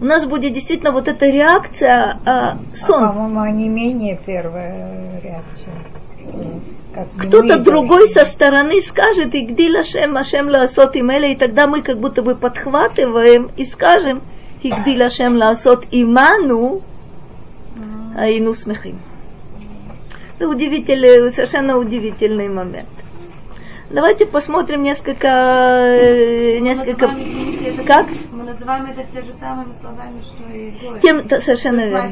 [0.00, 3.00] У нас будет действительно вот эта реакция а, А, сон.
[3.00, 5.74] по-моему, не менее первая реакция.
[7.18, 11.98] Кто-то другой со стороны скажет, и гдил Ашем, Ашем лаасот имеля, и тогда мы как
[11.98, 14.22] будто бы подхватываем и скажем,
[14.62, 16.82] и гдил Ашем лаасот иману,
[18.16, 18.98] аину смехим.
[20.38, 22.88] Это удивительный, совершенно удивительный момент.
[23.92, 28.06] Давайте посмотрим несколько, э, Мы несколько, называем, это- как?
[28.32, 31.00] Мы называем это те же самыми словами, что и.
[31.02, 32.10] Тем, да, совершенно верно.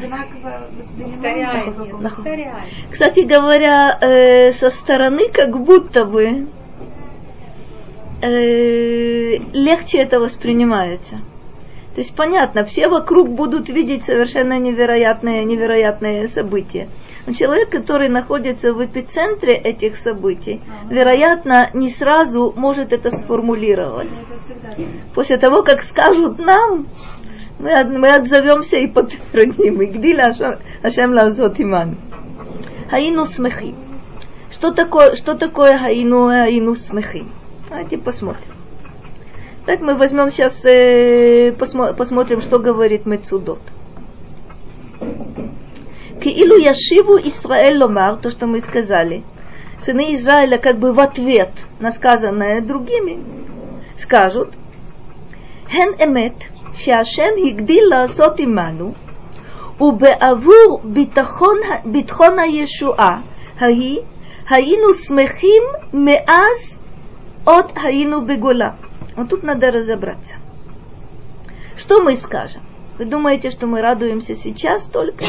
[2.02, 2.54] Повторяем.
[2.90, 6.48] Кстати говоря, э, со стороны как будто бы
[8.20, 11.22] э, легче это воспринимается.
[11.94, 16.88] То есть понятно, все вокруг будут видеть совершенно невероятные, невероятные события.
[17.26, 24.08] Но человек, который находится в эпицентре этих событий, вероятно, не сразу может это сформулировать.
[25.14, 26.86] После того, как скажут нам,
[27.58, 29.82] мы, мы отзовемся и подтвердим.
[29.84, 31.98] Игдила Ашем Лазот Иман.
[32.88, 33.74] Хаину смехи.
[34.50, 37.26] Что такое, что такое хаину, хаину смехи?
[37.68, 38.54] Давайте посмотрим.
[39.66, 43.60] Так мы возьмем сейчас, э, посмо, посмотрим, что говорит Мецудот.
[46.21, 49.23] Киилу Яшиву Исраэль Ломар, то, что мы сказали,
[49.79, 53.23] сыны Израиля как бы в ответ на сказанное другими,
[53.97, 54.53] скажут,
[55.69, 56.43] Хен эмет,
[56.75, 58.93] שהשם הגדיל לעשות עמנו,
[59.79, 63.21] ובעבור ביטחון, ביטחון הישועה
[63.59, 63.99] ההיא,
[64.49, 66.79] היינו שמחים מאז
[67.43, 68.69] עוד היינו בגולה.
[69.17, 70.35] Вот тут надо разобраться.
[71.77, 72.61] Что мы скажем?
[72.97, 75.25] Вы думаете, что мы радуемся сейчас только?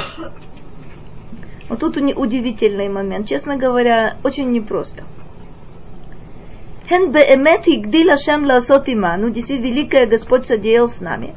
[1.72, 3.30] Вот тут удивительный момент.
[3.30, 5.06] Честно говоря, очень непросто.
[6.90, 11.34] Хен беэмет игдил Ашем ласот иману, действительно, великое Господь содеял с нами.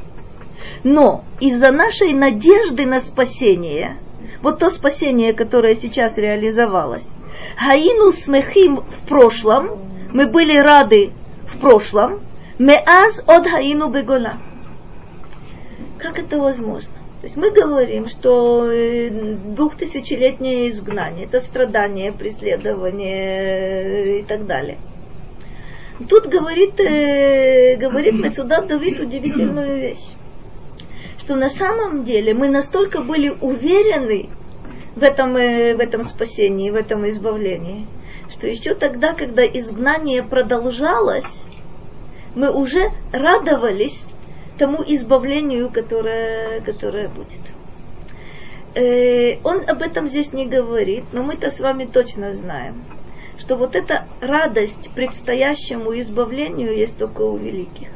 [0.83, 3.97] Но из-за нашей надежды на спасение,
[4.43, 7.07] вот то спасение, которое сейчас реализовалось,
[7.57, 9.79] Хаину смехим в прошлом,
[10.13, 11.13] мы были рады
[11.47, 12.19] в прошлом,
[12.59, 14.39] меаз от Хаину бегола.
[16.01, 17.04] Как это возможно?
[17.25, 24.77] То есть мы говорим, что э, двухтысячелетнее изгнание, это страдание, преследование и так далее.
[26.07, 30.07] Тут говорит, э, говорит Мецудат Давид удивительную вещь,
[31.17, 34.29] что на самом деле мы настолько были уверены
[34.95, 37.87] в этом, э, в этом спасении, в этом избавлении,
[38.29, 41.47] что еще тогда, когда изгнание продолжалось,
[42.35, 44.09] мы уже радовались
[44.59, 47.41] тому избавлению, которое, которое будет.
[48.75, 52.83] Э, он об этом здесь не говорит, но мы-то с вами точно знаем,
[53.39, 57.89] что вот эта радость предстоящему избавлению есть только у великих.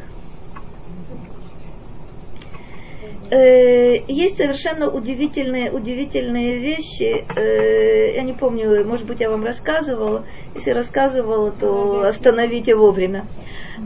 [3.30, 7.26] Э, есть совершенно удивительные, удивительные вещи.
[7.36, 10.24] Э, я не помню, может быть, я вам рассказывала.
[10.54, 13.26] Если рассказывала, то остановите вовремя.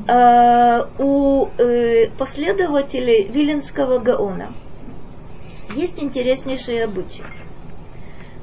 [0.09, 1.49] Э, у
[2.19, 4.53] последователей Виленского Гаона
[5.75, 7.25] есть интереснейший обычай.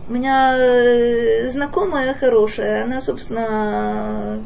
[0.08, 4.42] У меня знакомая хорошая, она, собственно,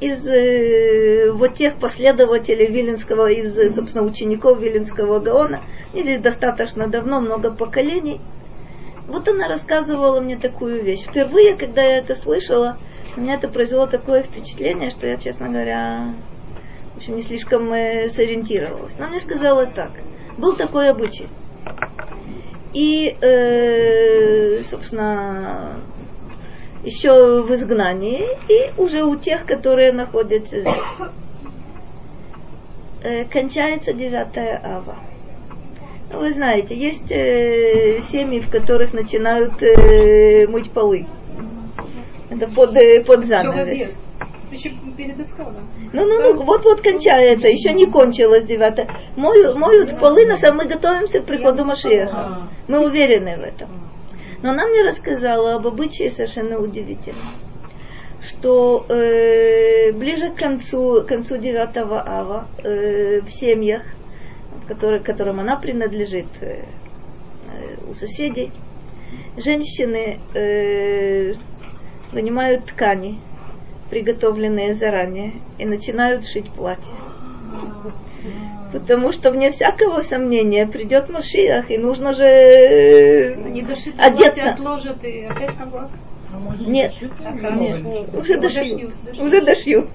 [0.00, 5.60] из э, вот тех последователей Виленского, из, собственно, учеников Виленского Гаона.
[5.92, 8.20] И здесь достаточно давно, много поколений.
[9.06, 11.02] Вот она рассказывала мне такую вещь.
[11.02, 12.78] Впервые, когда я это слышала,
[13.16, 16.14] у меня это произвело такое впечатление, что я, честно говоря,
[16.94, 18.94] в общем, не слишком э, сориентировалась.
[18.98, 19.90] Она мне сказала так.
[20.38, 21.28] Был такой обычай.
[22.72, 25.80] И, э, собственно,
[26.84, 31.08] еще в изгнании, и уже у тех, которые находятся здесь.
[33.02, 34.96] Э, кончается 9 ава.
[36.12, 41.06] Ну, вы знаете, есть э, семьи, в которых начинают э, мыть полы.
[42.30, 43.94] Это под, э, под занавес.
[44.54, 45.68] Еще перед исходом.
[45.92, 48.88] Ну, ну, ну, вот-вот кончается, еще не кончилось девятое.
[49.16, 52.48] Моют, моют полы, на самом мы готовимся к приходу Машеха.
[52.68, 53.68] Мы уверены в этом.
[54.42, 57.28] Но она мне рассказала об обычае совершенно удивительном,
[58.22, 63.82] что э, ближе к концу, к концу 9 ава э, в семьях,
[64.68, 66.64] которые, которым она принадлежит, э,
[67.52, 68.52] э, у соседей,
[69.36, 71.34] женщины э,
[72.12, 73.20] вынимают ткани,
[73.94, 76.96] приготовленные заранее, и начинают шить платья.
[78.72, 84.50] Потому что вне всякого сомнения придет Машиах, и нужно же Они дошьют, одеться.
[84.50, 85.90] отложат и опять на глаз.
[86.58, 89.88] Нет, нет, уже дошьют, уже дошьют.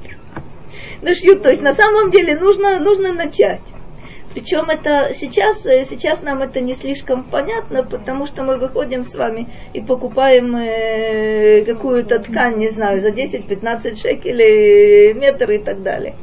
[1.02, 3.60] Дошьют, то есть на самом деле нужно, нужно начать.
[4.34, 9.16] Причем это сейчас, э, сейчас нам это не слишком понятно, потому что мы выходим с
[9.16, 16.14] вами и покупаем э, какую-то ткань, не знаю, за 10-15 шекелей, метр и так далее.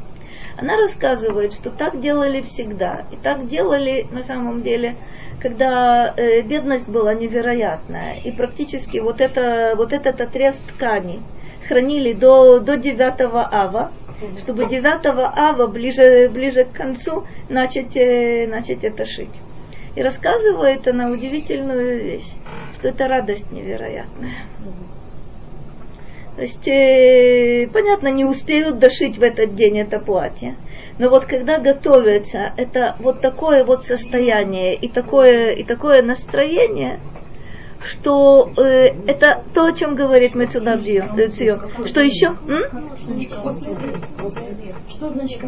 [0.57, 3.05] Она рассказывает, что так делали всегда.
[3.11, 4.95] И так делали на самом деле,
[5.41, 8.15] когда э, бедность была невероятная.
[8.23, 11.21] И практически вот, это, вот этот отрез ткани
[11.67, 13.91] хранили до, до 9 ава,
[14.39, 19.29] чтобы 9 ава ближе, ближе к концу начать, э, начать это шить.
[19.95, 22.31] И рассказывает она удивительную вещь,
[22.75, 24.45] что это радость невероятная.
[26.35, 30.55] То есть, э, понятно, не успеют дошить в этот день это платье.
[30.99, 36.99] Но вот когда готовятся, это вот такое вот состояние и такое, и такое настроение,
[37.83, 41.85] что э, это то, о чем говорит Мецудав Цион.
[41.85, 42.35] Что еще?
[44.89, 45.41] Что значит?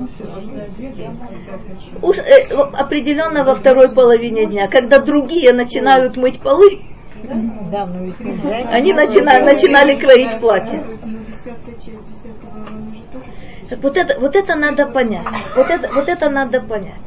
[2.02, 6.80] Уж, э, определенно во второй половине дня, когда другие начинают мыть полы,
[7.72, 7.84] Да,
[8.70, 10.84] они начина- начинали кроить платье.
[13.70, 15.28] Так вот это, вот это надо понять.
[15.56, 17.02] Вот это, вот это надо понять.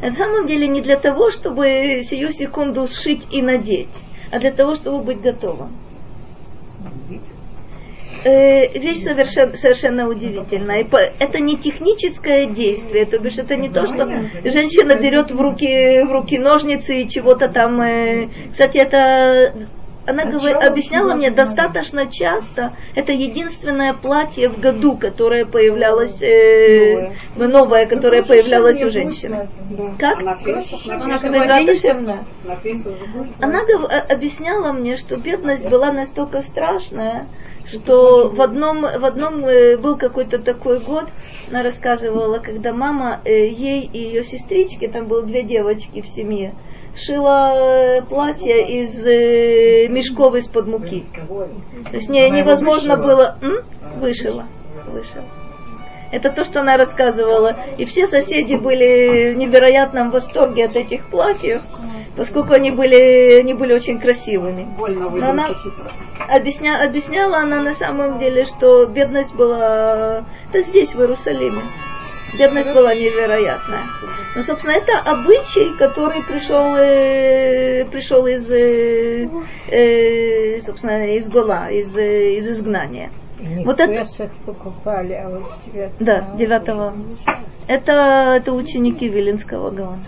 [0.00, 3.90] На самом деле не для того, чтобы сию секунду сшить и надеть,
[4.30, 5.72] а для того, чтобы быть готовым.
[8.24, 10.86] Э, вещь совершенно, совершенно удивительная.
[11.18, 14.04] Это не техническое действие, то бишь это не то, что
[14.44, 17.80] женщина берет в руки, в руки ножницы и чего-то там.
[17.80, 19.54] э, Кстати, это
[20.10, 27.86] она говор- объясняла мне достаточно часто, это единственное платье в году, которое появлялось, э, новое,
[27.86, 29.48] которое появлялось у женщины.
[29.98, 30.18] Как?
[31.02, 31.16] Она
[32.04, 32.24] да.
[33.40, 37.26] Она гов- а- объясняла мне, что бедность была настолько страшная,
[37.72, 41.04] что в одном, в одном э, был какой-то такой год,
[41.50, 46.54] она рассказывала, когда мама э, ей и ее сестричке, там было две девочки в семье,
[46.96, 51.06] шила э, платье из э, мешков из-под муки.
[51.28, 53.38] То есть не, невозможно было...
[53.40, 53.64] М?
[54.00, 54.46] Вышила.
[54.86, 55.24] Вышила.
[56.12, 57.56] Это то, что она рассказывала.
[57.78, 61.62] И все соседи были в невероятном восторге от этих платьев,
[62.16, 64.68] поскольку они были, они были очень красивыми.
[64.78, 65.48] Но она
[66.28, 71.62] объясня, объясняла она на самом деле, что бедность была это здесь, в Иерусалиме.
[72.38, 73.84] Бедность была невероятная.
[74.36, 79.28] Но, собственно, это обычай, который пришел, э, пришел из, э,
[79.68, 83.10] э, собственно, из Гола, из, э, из изгнания.
[83.40, 84.04] Не Вот это-
[84.44, 85.94] покупали, а вот девятого.
[86.00, 86.96] Да, девятого.
[87.66, 90.02] Это, это ученики Виленского Гаона.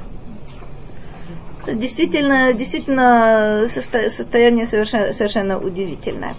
[1.66, 6.34] Действительно, действительно состо- состояние совершенно, совершенно удивительное.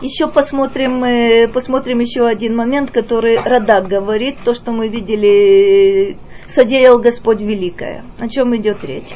[0.00, 6.98] Еще посмотрим, э, посмотрим еще один момент, который Радак говорит, то, что мы видели, содеял
[6.98, 8.04] Господь Великое.
[8.18, 9.14] О чем идет речь?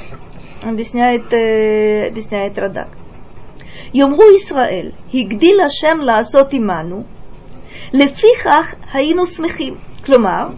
[0.62, 2.88] Объясняет, э, объясняет Радак.
[3.94, 7.02] יאמרו ישראל, הגדיל השם לעשות עמנו,
[7.92, 9.74] לפיכך היינו שמחים.
[10.04, 10.48] כלומר,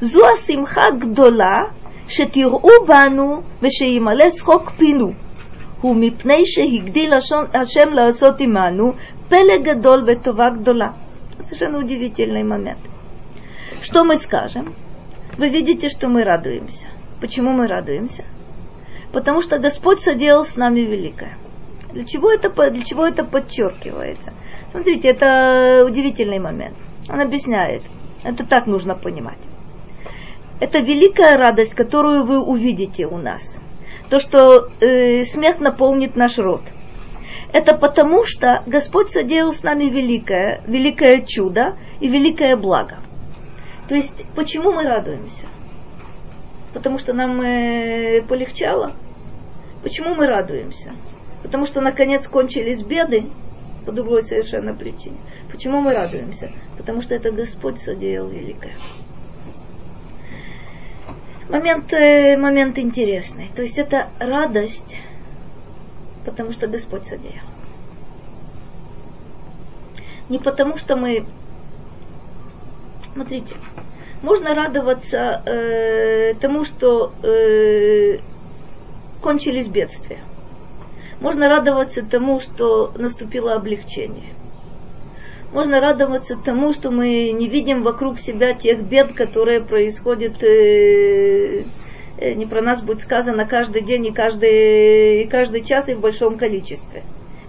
[0.00, 1.62] זו השמחה הגדולה
[2.08, 5.12] שתראו בנו ושימלא שחוק פינו.
[5.84, 8.92] ומפני שהגדיל השם- השם לעשות עמנו
[9.28, 10.90] פלא גדול וטובה גדולה.
[11.42, 12.78] Совершенно удивительный момент.
[13.82, 14.74] Что мы скажем?
[15.38, 16.86] Вы видите, что мы радуемся.
[17.20, 18.24] Почему мы радуемся?
[19.12, 21.38] Потому что Господь соделал с нами великое.
[21.92, 24.32] Для чего это, по- для чего это подчеркивается?
[24.70, 26.76] Смотрите, это удивительный момент.
[27.08, 27.82] Он объясняет.
[28.22, 29.38] Это так нужно понимать.
[30.60, 33.58] Это великая радость, которую вы увидите у нас.
[34.09, 36.61] То, что э, смех наполнит наш род.
[37.51, 42.97] Это потому, что Господь соделал с нами великое, великое чудо и великое благо.
[43.87, 45.47] То есть, почему мы радуемся?
[46.73, 48.93] Потому что нам э, полегчало?
[49.83, 50.91] Почему мы радуемся?
[51.43, 53.27] Потому что наконец кончились беды
[53.85, 55.17] по другой совершенно причине.
[55.51, 56.49] Почему мы радуемся?
[56.77, 58.75] Потому что это Господь соделал великое.
[61.49, 63.49] Момент, э, момент интересный.
[63.55, 64.97] То есть это радость,
[66.25, 67.35] потому что Господь соделал.
[70.29, 71.25] Не потому что мы...
[73.13, 73.55] Смотрите,
[74.23, 78.17] можно радоваться э, тому, что э,
[79.21, 80.19] кончились бедствия.
[81.19, 84.33] Можно радоваться тому, что наступило облегчение.
[85.51, 91.63] Можно радоваться тому, что мы не видим вокруг себя тех бед, которые происходят, э,
[92.17, 96.01] э, не про нас будет сказано каждый день и каждый, и каждый час и в
[96.01, 97.03] большом количестве.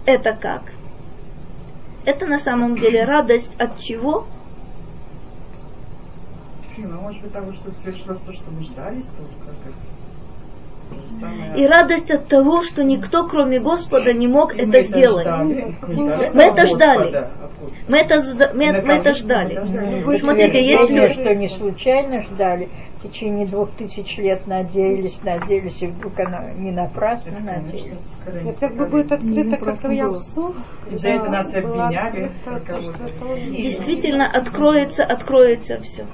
[0.05, 0.71] Это как?
[2.05, 4.25] Это на самом деле радость от чего?
[6.75, 9.73] Фина, может быть, того, что свершилось то, что мы ждали, тоже как это.
[9.73, 10.76] То же самое.
[11.55, 15.25] И радость от того, что никто, кроме Господа, не мог И это сделать.
[15.25, 15.75] ждали.
[16.33, 17.27] Мы это ждали.
[17.87, 18.21] Мы это,
[18.53, 20.03] мы, мы это ждали.
[20.03, 25.87] Вы смотрите, люди, что не случайно ждали, в течение двух тысяч лет надеялись, надеялись, и
[25.87, 27.97] вдруг она не напрасно надеялись.
[28.25, 29.91] Конечно, Как бы будет открыто, как было.
[29.91, 30.55] я псов.
[30.91, 32.31] И за это нас обвиняли,
[33.51, 36.05] действительно откроется, откроется все.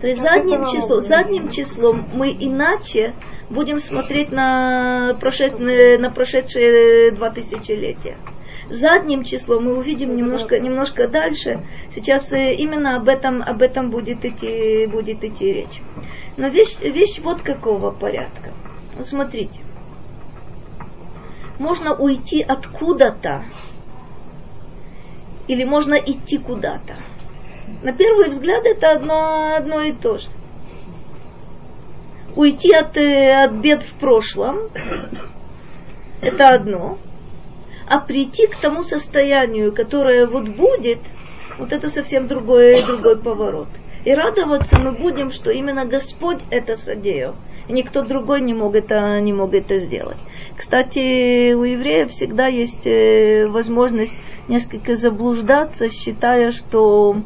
[0.00, 3.14] То есть задним числом, задним числом мы иначе
[3.50, 5.58] будем смотреть на, прошед-
[5.98, 8.16] на прошедшие два тысячелетия.
[8.70, 11.64] задним числом мы увидим немножко, немножко дальше.
[11.94, 15.80] Сейчас э, именно об этом, об этом будет, идти, будет идти речь.
[16.36, 18.52] Но вещь, вещь вот какого порядка.
[19.02, 19.60] Смотрите.
[21.58, 23.44] Можно уйти откуда-то,
[25.48, 26.96] или можно идти куда-то.
[27.82, 30.28] На первый взгляд это одно, одно и то же.
[32.36, 34.70] Уйти от, э, от бед в прошлом–
[36.20, 36.98] это одно.
[37.88, 40.98] А прийти к тому состоянию, которое вот будет,
[41.58, 43.68] вот это совсем другой, другой поворот.
[44.04, 47.34] И радоваться мы будем, что именно Господь это содеял.
[47.66, 50.18] И никто другой не мог это, не мог это сделать.
[50.56, 54.14] Кстати, у евреев всегда есть э, возможность
[54.48, 57.16] несколько заблуждаться, считая, что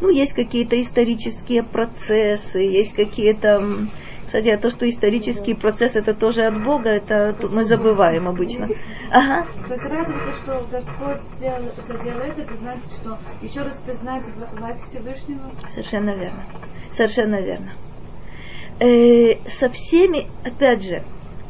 [0.00, 3.88] ну, есть какие-то исторические процессы, есть какие-то...
[4.28, 8.68] Кстати, а то, что исторический процесс это тоже от Бога, это мы забываем обычно.
[9.10, 9.46] Ага.
[9.66, 14.24] То есть радоваться, что Господь сделал, сделал это, это значит, что еще раз признать
[14.58, 15.50] власть Всевышнего?
[15.66, 16.44] Совершенно верно.
[16.90, 17.72] Совершенно верно.
[18.80, 21.04] Э, со всеми, опять же,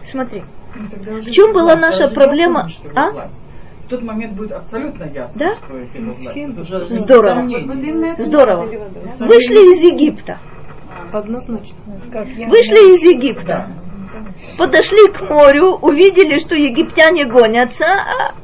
[0.04, 0.44] смотри,
[0.76, 2.68] Ну, В чем была наша проблема?
[2.94, 3.10] А?
[3.10, 5.54] В тот момент будет абсолютно ясно, Да?
[5.56, 6.90] что это власть.
[6.90, 7.34] Здорово.
[7.34, 8.14] сомнений.
[8.18, 8.66] Здорово.
[9.18, 10.38] Вышли из Египта.
[11.12, 11.76] Однозначно.
[12.12, 13.70] Как я Вышли из Египта.
[14.56, 18.34] Подошли к морю, увидели, что египтяне гонятся, а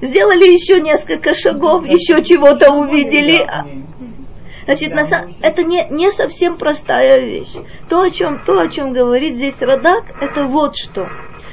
[0.00, 3.36] сделали еще несколько шагов, еще чего-то увидели.
[3.36, 3.66] а-
[4.64, 5.04] Значит, на
[5.40, 7.52] это не, не совсем простая вещь.
[7.88, 11.08] То о, чем, то, о чем говорит здесь Радак, это вот что.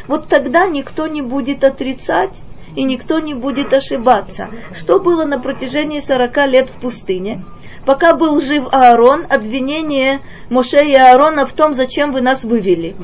[0.08, 2.40] Вот тогда никто не будет отрицать
[2.76, 4.50] и никто не будет ошибаться.
[4.78, 7.44] Что было на протяжении 40 лет в пустыне?
[7.88, 10.20] Пока был жив Аарон, обвинение
[10.50, 12.98] Моше и Аарона в том, зачем вы нас вывели.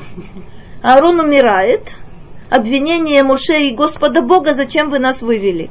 [0.82, 1.90] Аарон умирает,
[2.50, 5.70] обвинение Моше и Господа Бога, зачем вы нас вывели.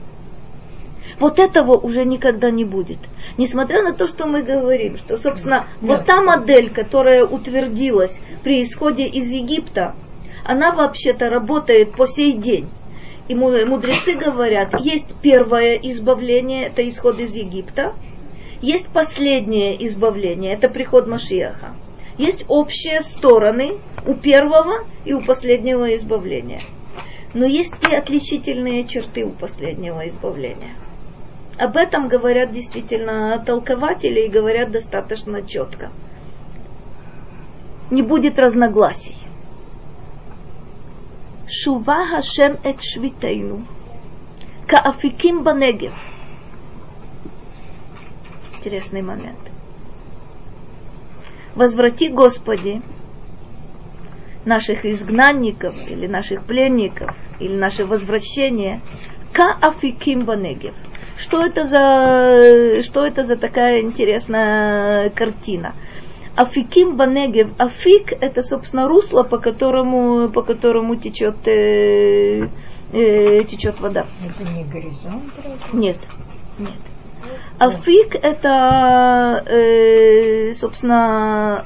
[1.19, 2.97] Вот этого уже никогда не будет.
[3.37, 9.05] Несмотря на то, что мы говорим, что, собственно, вот та модель, которая утвердилась при исходе
[9.05, 9.93] из Египта,
[10.43, 12.67] она вообще-то работает по сей день.
[13.27, 17.93] И му- мудрецы говорят, есть первое избавление, это исход из Египта,
[18.63, 21.75] есть последнее избавление, это приход Машиаха.
[22.17, 26.61] Есть общие стороны у первого и у последнего избавления.
[27.33, 30.75] Но есть и отличительные черты у последнего избавления.
[31.57, 35.91] Об этом говорят действительно толкователи и говорят достаточно четко.
[37.91, 39.17] Не будет разногласий.
[41.49, 43.65] Шува Хашем эт швитейну.
[44.67, 46.12] Каафиким банегев.
[48.63, 49.39] Интересный момент.
[51.53, 52.81] Возврати, Господи,
[54.45, 58.79] наших изгнанников или наших пленников или наше возвращение
[59.33, 60.73] Каафиким банегев.
[61.17, 65.75] Что это за, что это за такая интересная картина?
[66.37, 67.49] Афиким Банегев.
[67.59, 72.47] Афик это, собственно, русло, по которому, по которому течет, э,
[72.93, 74.05] э, течет вода.
[74.25, 75.79] Это не горизонт, разве?
[75.79, 75.97] Нет,
[77.59, 81.65] Афик это, э, собственно,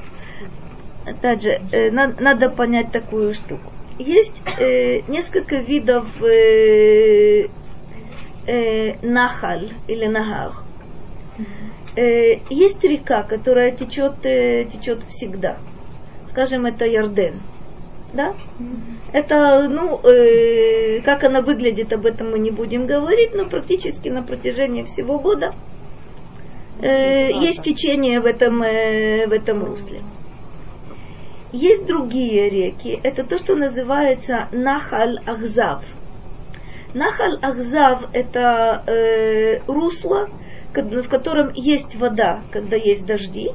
[1.04, 3.72] опять же, э, на- надо понять такую штуку.
[3.98, 7.48] Есть э, несколько видов э,
[8.46, 10.52] э, нахаль или нагар.
[11.96, 15.60] Э, есть река, которая течет, э, течет всегда.
[16.28, 17.42] Скажем, это Ярден.
[18.12, 18.34] Да?
[19.12, 24.22] Это, ну, э, как она выглядит, об этом мы не будем говорить, но практически на
[24.22, 25.54] протяжении всего года
[26.80, 30.02] э, есть течение в этом, э, в этом русле.
[31.52, 35.82] Есть другие реки, это то, что называется Нахаль Ахзав.
[36.92, 40.28] Нахаль Ахзав это э, русло,
[40.74, 43.52] в котором есть вода, когда есть дожди.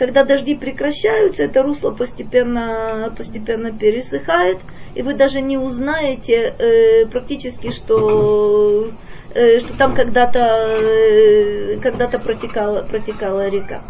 [0.00, 4.56] Когда дожди прекращаются, это русло постепенно, постепенно пересыхает,
[4.94, 8.92] и вы даже не узнаете э, практически, что,
[9.34, 13.82] э, что там когда-то э, когда-то протекала, протекала река.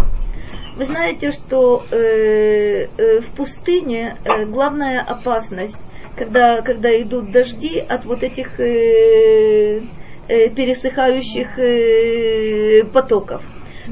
[0.76, 5.80] Вы знаете, что э, э, в пустыне э, главная опасность,
[6.16, 9.80] когда, когда идут дожди от вот этих э,
[10.26, 13.44] э, пересыхающих э, потоков.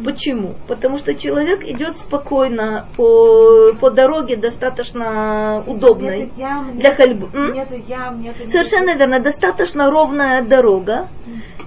[0.04, 0.54] Почему?
[0.66, 7.30] Потому что человек идет спокойно по, по дороге достаточно удобной Нету ям, для нету-.
[7.34, 7.52] М?
[7.52, 8.46] Нету ям, нету...
[8.46, 11.08] Совершенно верно, достаточно ровная дорога,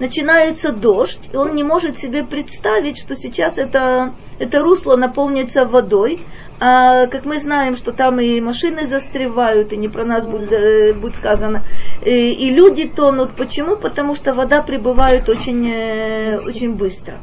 [0.00, 6.20] начинается дождь, и он не может себе представить, что сейчас это, это русло наполнится водой,
[6.64, 10.94] а как мы знаем, что там и машины застревают, и не про нас будет, э,
[10.94, 11.64] будет сказано,
[12.04, 13.34] и, и люди тонут.
[13.36, 13.76] Почему?
[13.76, 17.18] Потому что вода прибывает очень, э, очень быстро.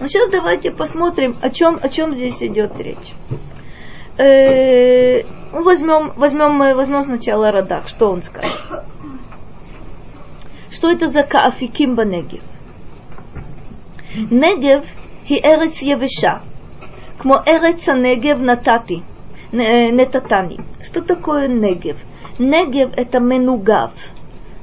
[0.00, 3.14] Но сейчас давайте посмотрим, о чем, о чем здесь идет речь.
[4.16, 5.22] Э,
[5.52, 8.52] ну, возьмем, возьмем, э, возьмем сначала Радак, что он скажет.
[10.70, 12.42] Что это за Каафиким Банегев?
[14.30, 14.84] Негев
[15.28, 16.42] и Эрец Евеша.
[17.18, 19.02] Кмо Эрец Негев Натати.
[19.50, 20.60] Э, Нетатани.
[20.84, 21.96] Что такое Негев?
[22.38, 23.92] Негев это Менугав.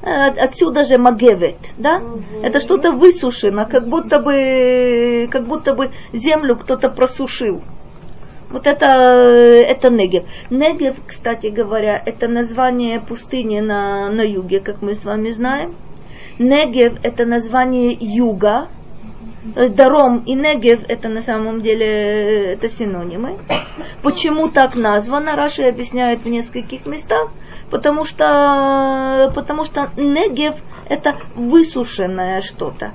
[0.05, 2.01] Э, Отсюда же магевет, да?
[2.43, 7.63] Это что-то высушено, как будто бы, как будто бы землю кто-то просушил.
[8.51, 10.25] Вот это, это Негев.
[10.51, 15.75] Негев, кстати говоря, это название пустыни на, на юге, как мы с вами знаем.
[16.37, 18.67] Негев это название юга.
[19.55, 23.37] Э, Даром и Негев это на самом деле э, это синонимы.
[24.04, 25.36] Почему так названо?
[25.36, 27.28] Раши объясняет в нескольких местах.
[27.70, 30.56] Потому что, потому что Негев
[30.88, 32.92] это высушенное что-то.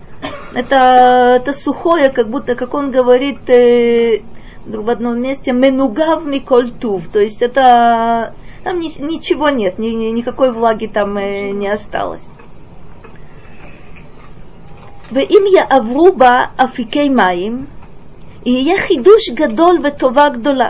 [0.54, 4.22] Это, это сухое, как будто, как он говорит э,
[4.66, 7.08] в одном месте, менугав миколь тув.
[7.08, 8.34] То есть это
[8.66, 12.30] там ни- ничего нет, ни- ни- никакой влаги там э, не осталось.
[15.12, 17.66] ואם יעברו בה אפיקי מים,
[18.46, 20.70] יהיה חידוש גדול וטובה גדולה.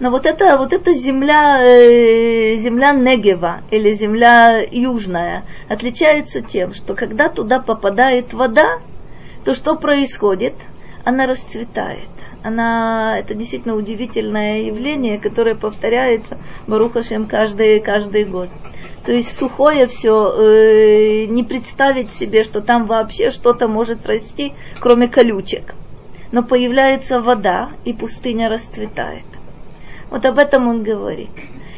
[0.00, 6.94] Но вот эта, вот эта земля, э, земля Негева или земля южная отличается тем, что
[6.94, 8.80] когда туда попадает вода,
[9.44, 10.54] то что происходит?
[11.04, 12.08] Она расцветает.
[12.42, 18.48] Она, это действительно удивительное явление, которое повторяется Барухашем каждый, каждый год.
[19.04, 25.08] То есть сухое все, э, не представить себе, что там вообще что-то может расти, кроме
[25.08, 25.74] колючек.
[26.30, 29.24] Но появляется вода, и пустыня расцветает.
[30.12, 31.30] Вот об этом он говорит.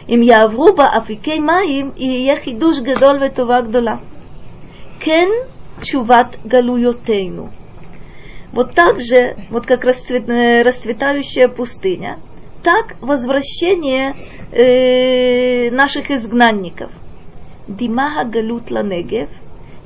[0.08, 4.00] Им я авруба афикей маим и я хидуш гадол ветова гдола.
[4.98, 5.30] Кен
[5.84, 7.52] чуват галуйотейну.
[8.50, 12.18] Вот так же, вот как расцвет, э, расцветающая пустыня,
[12.64, 14.14] так возвращение
[14.50, 16.90] э, наших изгнанников.
[17.68, 19.30] Димаха галут ла ланегев,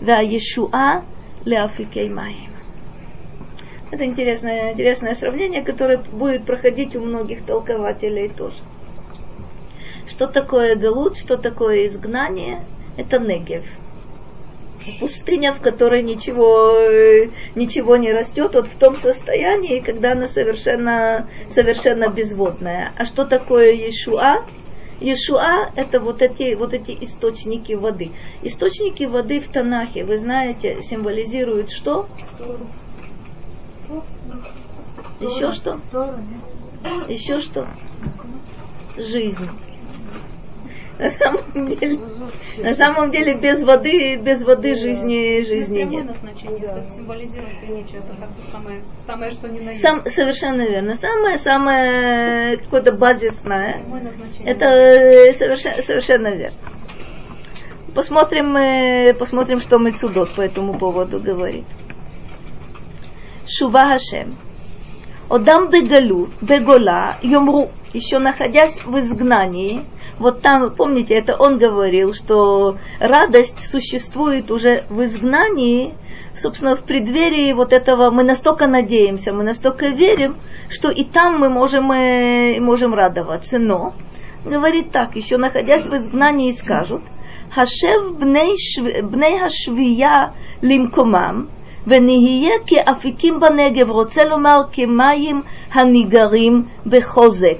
[0.00, 1.02] ва Иешуа
[1.44, 2.47] леафикей маим.
[3.90, 8.56] Это интересное, интересное сравнение, которое будет проходить у многих толкователей тоже.
[10.08, 12.64] Что такое галут, что такое изгнание?
[12.96, 13.64] Это негев.
[15.00, 21.28] Пустыня, в которой ничего, э, ничего не растет, вот в том состоянии, когда она совершенно,
[21.50, 22.92] совершенно безводная.
[22.96, 24.46] А что такое Иешуа?
[25.00, 28.12] Иешуа– это вот эти, вот эти источники воды.
[28.42, 32.08] Источники воды в Танахе, вы знаете, символизируют что?
[35.20, 35.80] Еще что?
[37.08, 37.68] Еще что?
[38.96, 39.48] Жизнь.
[40.98, 42.00] На самом деле,
[42.58, 46.06] на самом деле без воды, без воды жизни, жизни нет.
[46.06, 49.80] назначение, это символизирует величие, это как самое, самое, что ни на есть.
[49.82, 50.94] Сам, совершенно верно.
[50.94, 53.80] Самое-самое какое-то базисное.
[54.44, 56.58] Это э, совершенно, совершенно верно.
[57.94, 61.64] Посмотрим, посмотрим, что Мецудот по этому поводу говорит.
[63.48, 64.36] Шува Хашем.
[65.30, 69.84] Одам бегалю, бегола, юмру, еще находясь в изгнании,
[70.18, 75.94] вот там, помните, это он говорил, что радость существует уже в изгнании,
[76.36, 80.36] собственно, в преддверии вот этого мы настолько надеемся, мы настолько верим,
[80.68, 83.58] что и там мы можем, э, можем радоваться.
[83.58, 83.94] Но,
[84.44, 87.02] говорит так, еще находясь в изгнании, скажут,
[87.50, 88.82] Хашев бней, шв...
[89.04, 91.48] бней хашвия лимкомам,
[91.87, 97.57] ונהיה כאפיקים בנגב, רוצה לומר כמים הניגרים בחוזק.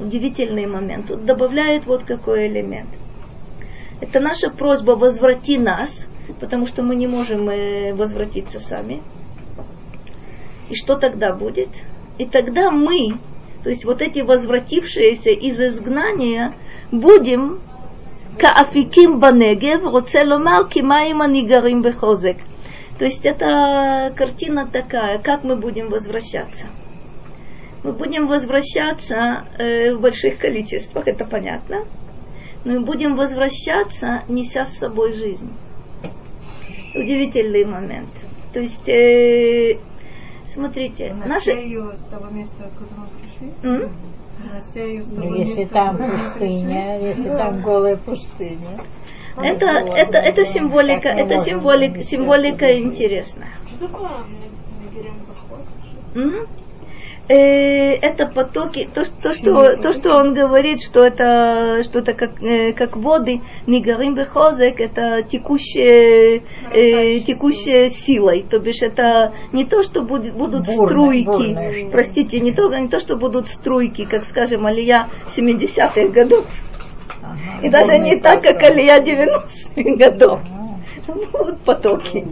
[0.00, 1.06] Удивительный момент.
[1.08, 2.88] Тут добавляет вот какой элемент.
[4.00, 6.08] Это наша просьба возврати нас,
[6.40, 9.00] потому что мы не можем э, возвратиться сами.
[10.68, 11.68] И что тогда будет?
[12.18, 13.18] И тогда мы,
[13.62, 16.54] то есть вот эти возвратившиеся из изгнания,
[16.90, 17.60] будем
[18.38, 22.36] כאפיקים בנגב, רוצה לומר כמים הניגרים בחוזק.
[22.97, 26.67] то есть это картина такая, как мы будем возвращаться.
[27.83, 31.85] Мы будем возвращаться э, в больших количествах, это понятно.
[32.65, 35.53] Но мы будем возвращаться, неся с собой жизнь.
[36.95, 38.09] Удивительный момент.
[38.51, 39.77] То есть э,
[40.57, 41.51] Смотрите, На наши...
[41.51, 43.53] Сею с того места, откуда мы пришли?
[43.63, 43.91] М?
[44.51, 48.79] На Сею с того Ну, если места, там пустыня, если там голая пустыня.
[49.41, 52.79] Это, это, это символика, это символика, символика это.
[52.79, 53.51] интересная.
[53.67, 54.11] Что такое.
[57.29, 62.41] Э, Это потоки, то, что- то, что, то, что он говорит, что это что-то как,
[62.41, 68.45] э, как воды, Нигарим Бехозек, это текущая, э, текущая силой.
[68.49, 71.89] То бишь это не то, что будет, будут Бурно, струйки, бурно, что.
[71.91, 76.45] простите, не то, не то, что будут струйки, как, скажем, Алия 70-х годов,
[77.61, 78.61] и даже не так, как.
[78.63, 80.39] Алия 90-х годов.
[81.07, 82.25] Будут потоки.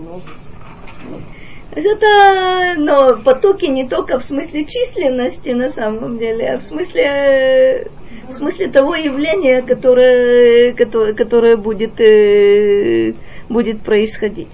[1.76, 7.90] Это, но потоки не только в смысле численности на самом деле, а в смысле,
[8.30, 13.14] в смысле того явления, которое, которое, которое будет, э,
[13.50, 14.48] будет происходить.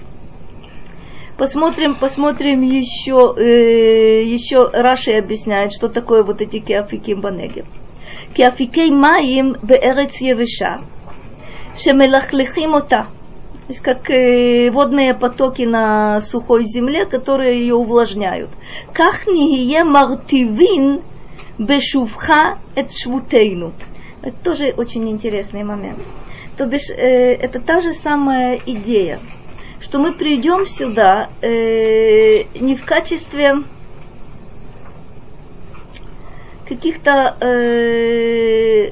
[1.38, 7.66] Посмотрим, посмотрим еще, э, еще Раши объясняет, что такое вот эти кеафиким банегев.
[8.36, 10.80] Кеафикей маим беэрец евеша,
[11.78, 13.08] шемелахлихим ота.
[13.68, 14.10] То есть как
[14.74, 18.50] водные потоки на сухой земле, которые ее увлажняют.
[18.94, 21.02] Как ние мартивин
[21.58, 23.74] бешувха эт швутейну.
[24.22, 26.00] Это тоже очень интересный момент.
[26.58, 29.20] То бишь, э, это та же самая идея,
[29.80, 33.64] что мы придем сюда э, не в качестве
[36.72, 38.91] каких-то э,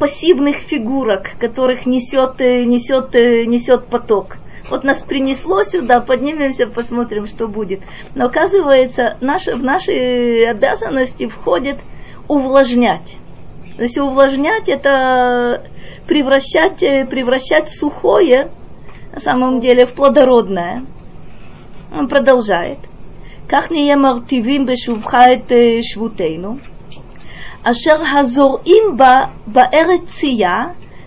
[0.00, 4.38] пассивных фигурок, которых несет, э, несет, э, несет поток.
[4.68, 7.82] Вот нас принесло сюда, поднимемся, посмотрим, что будет.
[8.16, 11.76] Но оказывается, наши, в наши обязанности входит
[12.26, 13.16] увлажнять.
[13.76, 15.70] То есть увлажнять это
[16.08, 18.50] превращать, э, превращать сухое,
[19.12, 20.82] на самом деле, в плодородное.
[21.92, 22.78] Он продолжает.
[23.49, 26.55] כך נהיה מרטיבים בשובך את אה, שבותנו,
[27.63, 29.15] אשר הזורעים בה
[29.47, 30.63] בארץ צייה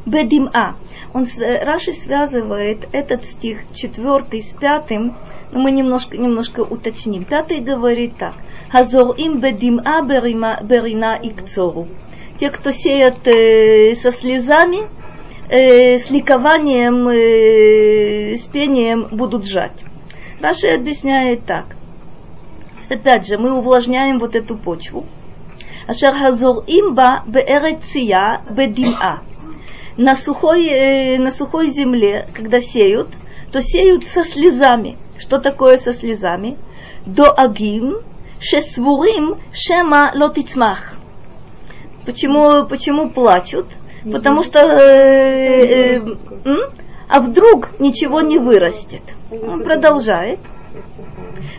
[0.07, 0.73] בדמעה.
[1.15, 5.15] Он с- э, Раши связывает этот стих четвертый с пятым,
[5.53, 7.25] но мы немножко, немножко уточним.
[7.25, 8.35] Пятый говорит так.
[8.73, 11.87] Хазорим бедим'a берима- берина икцору.
[12.41, 14.89] Те, кто сеет э, со слезами,
[15.49, 19.85] э, с ликованием, э, с пением будут жать.
[20.41, 21.77] Раши объясняет так.
[22.80, 25.06] Есть, опять же, мы увлажняем вот эту почву.
[25.88, 29.20] Ашер хазор имба беэрет ция бедим'a.
[29.98, 33.10] На сухой, э, на сухой земле, когда сеют,
[33.52, 34.98] то сеют со слезами.
[35.18, 36.58] Что такое со слезами?
[37.06, 37.98] До агим
[38.40, 40.96] шесвурим шема лотицмах.
[42.06, 43.66] Почему, почему плачут?
[44.10, 46.00] Потому что э, э,
[46.46, 46.72] м?
[47.10, 49.02] а вдруг ничего не вырастет.
[49.32, 50.40] Он продолжает.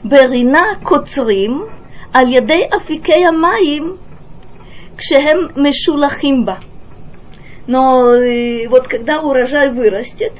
[0.04, 1.66] ברינה קוצרים
[2.14, 3.96] על ידי אפיקי המים
[4.98, 6.56] כשהם משולחים בה.
[7.68, 10.34] Но э, вот когда урожай вырастет,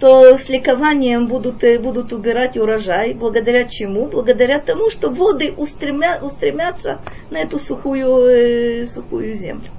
[0.00, 3.12] то с ликованием будут, э, будут убирать урожай.
[3.12, 4.06] Благодаря чему?
[4.06, 9.70] Благодаря тому, что воды устремя, устремятся на эту сухую, э, сухую землю.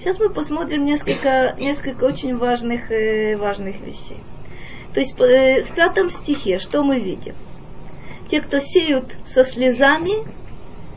[0.00, 4.18] Сейчас мы посмотрим несколько, несколько очень важных, э, важных вещей.
[4.92, 7.34] То есть э, в пятом стихе что мы видим?
[8.31, 10.25] Те, кто сеют со слезами,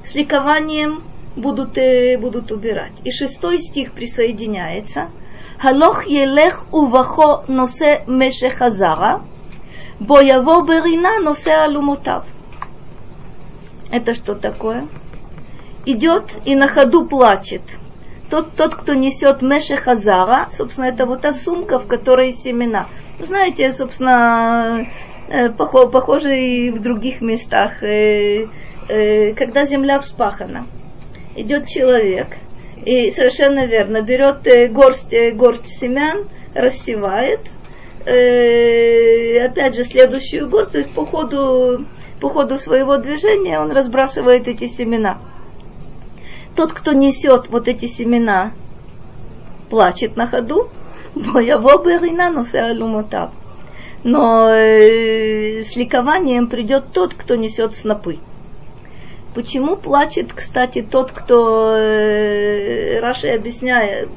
[0.05, 1.03] с ликованием
[1.35, 2.93] будут, э, будут убирать.
[3.03, 5.11] И шестой стих присоединяется.
[5.59, 9.25] Халох елех увахо носе мешехазара,
[9.99, 12.25] бо яво берина носе алумотав.
[13.91, 14.87] Это что такое?
[15.87, 17.63] Идет и на ходу плачет.
[18.31, 22.87] Тот, тот, кто несет мешехазара, собственно, это вот та сумка, в которой семена.
[23.19, 24.87] Вы знаете, собственно,
[25.29, 28.47] э, похо- похоже и в других местах, э,
[28.89, 30.67] э, когда земля вспахана,
[31.37, 32.29] идет человек
[32.85, 37.41] и совершенно верно берет горсть, горсть семян, рассевает,
[38.03, 41.87] опять же следующую горсть, то есть по ходу,
[42.21, 45.19] по ходу своего движения он разбрасывает эти семена.
[46.55, 48.53] Тот, кто несет вот эти семена,
[49.71, 50.69] плачет на ходу,
[51.15, 53.33] бояво берина носе алумотав.
[54.05, 58.19] Но э, с ликованием придет тот, кто несет снопы.
[59.35, 64.11] Почему плачет, кстати, тот, кто э, Раши объясняет,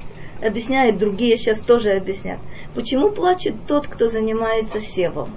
[0.44, 2.40] объясняет, другие сейчас тоже объяснят.
[2.76, 5.30] Почему плачет тот, кто занимается севом?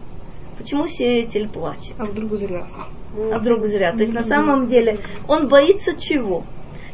[0.58, 1.94] Почему сеятель плачет?
[1.98, 2.66] А вдруг зря?
[3.16, 3.92] а вдруг зря.
[3.92, 4.98] То есть на самом деле
[5.28, 6.44] он боится чего?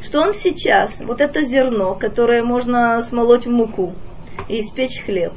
[0.02, 3.94] Что он сейчас, вот это зерно, которое можно смолоть в муку
[4.48, 5.32] и испечь хлеб,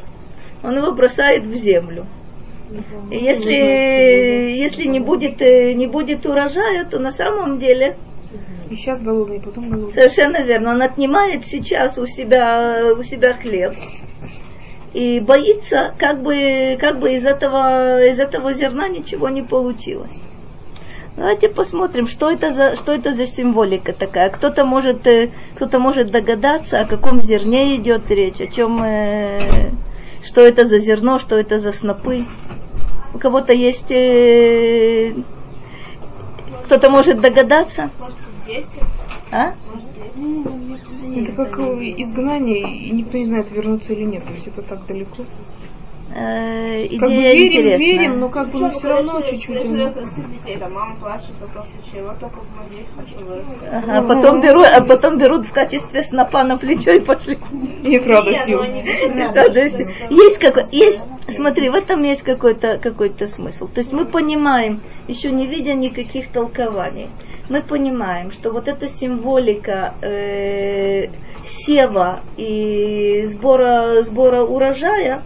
[0.64, 2.06] он его бросает в землю.
[3.10, 7.98] И если, если не, будет, э, не будет урожая, то на самом деле
[8.70, 9.94] И сейчас голодный, потом голодный.
[9.94, 10.72] Совершенно верно.
[10.72, 13.74] Он отнимает сейчас у себя, у себя хлеб
[14.94, 20.18] и боится, как бы, как бы из, этого, из этого зерна ничего не получилось.
[21.16, 24.30] Давайте посмотрим, что это за, что это за символика такая.
[24.30, 29.72] Кто-то может, э, кто-то может догадаться, о каком зерне идет речь, о чем, э,
[30.24, 32.26] что это за зерно, что это за снопы.
[33.14, 35.14] У кого-то есть, э,
[36.66, 37.90] кто-то может догадаться.
[38.00, 38.84] Может, дети?
[39.32, 39.54] А?
[41.16, 41.64] Это как э,
[41.98, 45.24] изгнание, и никто не знает, вернуться или нет, ведь это так далеко.
[46.12, 47.78] Э, идея Как бы верим, интересная.
[47.78, 49.70] верим, но как бы мы все равно чуть-чуть.
[49.70, 49.94] ну,
[50.30, 52.40] детей, там мама плачет, только в случае, вот только
[52.76, 53.56] есть хочу вырасти.
[53.72, 57.38] Ага, а потом берут, а потом берут в качестве снопа на плечо и пошли.
[57.84, 58.58] И с радостью.
[58.58, 59.44] Ну Да,
[60.10, 63.68] есть, какой, есть, смотри, в этом есть какой-то какой смысл.
[63.68, 67.10] То есть мы понимаем, еще не видя никаких толкований,
[67.50, 71.10] мы понимаем, что вот эта символика э,
[71.46, 75.24] сева и сбора, сбора урожая,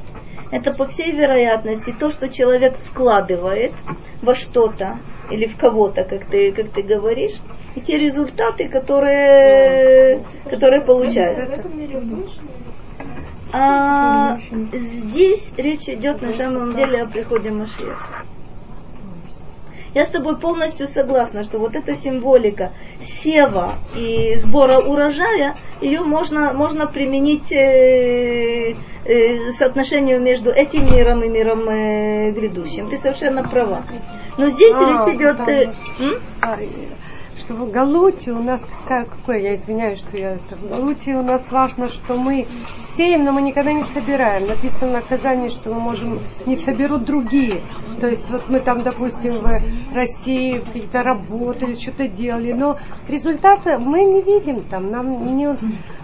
[0.54, 3.74] это по всей вероятности то, что человек вкладывает
[4.22, 5.00] во что-то
[5.32, 7.38] или в кого-то, как ты, как ты говоришь,
[7.76, 11.50] и те результаты, которые, которые получают.
[13.52, 14.38] А
[14.74, 18.26] здесь речь идет на самом деле о приходе Машиаха.
[19.94, 22.72] Я с тобой полностью согласна, что вот эта символика
[23.04, 28.76] сева и сбора урожая, ее можно, можно применить э,
[29.06, 32.90] э, соотношению между этим миром и миром э, грядущим.
[32.90, 33.84] Ты совершенно права.
[34.38, 35.40] Но здесь А, речь идет...
[35.48, 35.72] э?
[36.42, 36.58] А,
[37.38, 41.42] что в Галуте у нас какая, какое, я извиняюсь, что я в Галуте у нас
[41.52, 42.48] важно, что мы
[42.96, 44.48] сеем, но мы никогда не собираем.
[44.48, 47.62] Написано в наказании, что мы можем, не соберут другие.
[48.00, 52.76] То есть вот мы там, допустим, в России какие-то работали, что-то делали, но
[53.08, 55.50] результаты мы не видим там, нам не...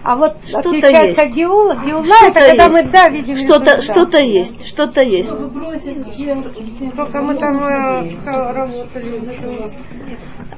[0.03, 1.35] А вот Что-то отличается есть.
[1.35, 2.73] Геула, Геула это Что-то когда есть.
[2.73, 5.29] мы, да, видим Что-то, что-то есть, что-то есть.
[5.29, 9.21] Сколько мы там э, работали.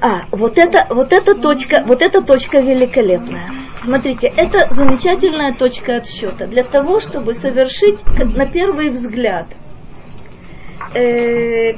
[0.00, 3.50] А, вот это, вот эта точка, вот эта точка великолепная.
[3.84, 9.46] Смотрите, это замечательная точка отсчета для того, чтобы совершить как на первый взгляд
[10.94, 11.76] э,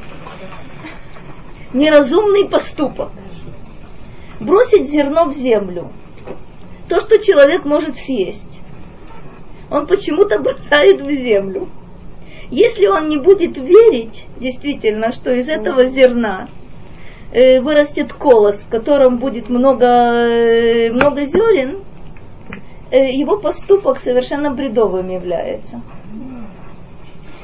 [1.73, 3.11] неразумный поступок.
[4.41, 5.91] Бросить зерно в землю.
[6.89, 8.61] То, что человек может съесть.
[9.71, 11.69] Он почему-то бросает в землю.
[12.51, 16.49] Если он не будет верить действительно, что из этого зерна
[17.33, 21.83] э, вырастет колос, в котором будет много, э, много зерен,
[22.91, 25.81] э, его поступок совершенно бредовым является.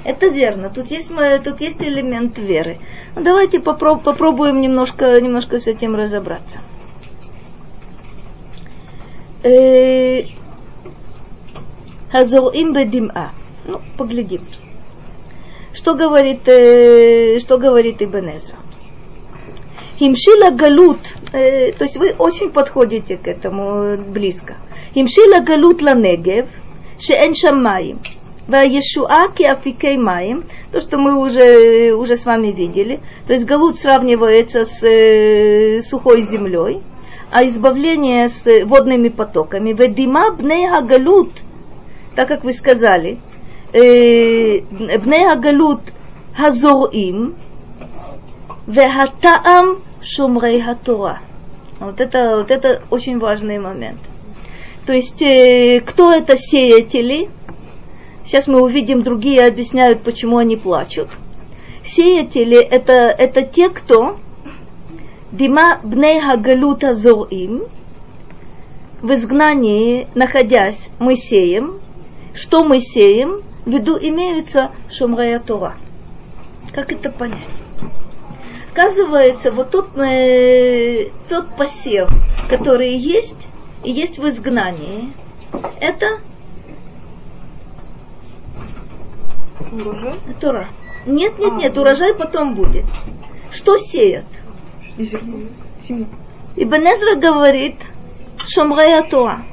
[0.04, 0.70] Это верно.
[0.70, 2.78] Тут есть, мо- тут есть элемент веры.
[3.14, 6.60] Ну, давайте попро- попробуем немножко, немножко с этим разобраться.
[9.42, 10.24] Э,
[12.10, 13.30] Хазоим бедим'a.
[13.66, 14.42] Ну, поглядим.
[15.72, 18.56] Что говорит, э, что говорит Ибн Эзра?
[19.98, 20.98] Химшила галут,
[21.32, 24.56] э, то есть вы очень подходите к этому близко.
[24.94, 26.46] Химшила галут ланегев,
[26.98, 28.00] шеэн шамаим.
[28.50, 33.00] Ваешуа киафикей маим, то, что мы уже, уже с вами видели.
[33.26, 36.82] То есть галут сравнивается с э, сухой землей,
[37.30, 39.72] а избавление с водными потоками.
[39.72, 41.30] Ведима бней галут,
[42.16, 43.20] так как вы сказали,
[43.72, 44.60] э,
[44.98, 45.80] бней галут
[46.36, 47.36] hazor'im,
[48.66, 51.20] вехатаам шумрей хатора.
[51.78, 54.00] Вот это, вот это очень важный момент.
[54.86, 57.30] То есть, э, кто это сеятели?
[58.30, 61.08] Сейчас мы увидим, другие объясняют, почему они плачут.
[61.84, 64.18] Сеятели это, это те, кто
[65.32, 67.64] Дима бней хагалута зорим
[69.02, 71.80] в изгнании, находясь, мы сеем.
[72.32, 73.42] Что мы сеем?
[73.66, 75.74] В виду имеется шумрая Тора.
[76.72, 77.48] Как это понять?
[78.70, 82.08] Оказывается, вот тот, э, тот посев,
[82.48, 83.48] который есть,
[83.82, 85.12] и есть в изгнании,
[85.80, 86.20] это
[89.72, 90.12] Урожай?
[90.40, 90.68] Тора.
[91.06, 92.84] Нет, нет, нет, урожай потом будет.
[93.52, 94.26] Что сеят?
[94.96, 97.76] И Эзра говорит,
[98.46, 99.44] Шомрая Тора.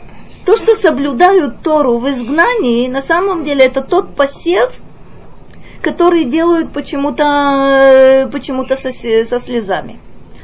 [0.45, 4.73] То, что соблюдают Тору в изгнании, на самом деле это тот посев,
[5.81, 9.99] который делают почему-то э, почему со, со слезами.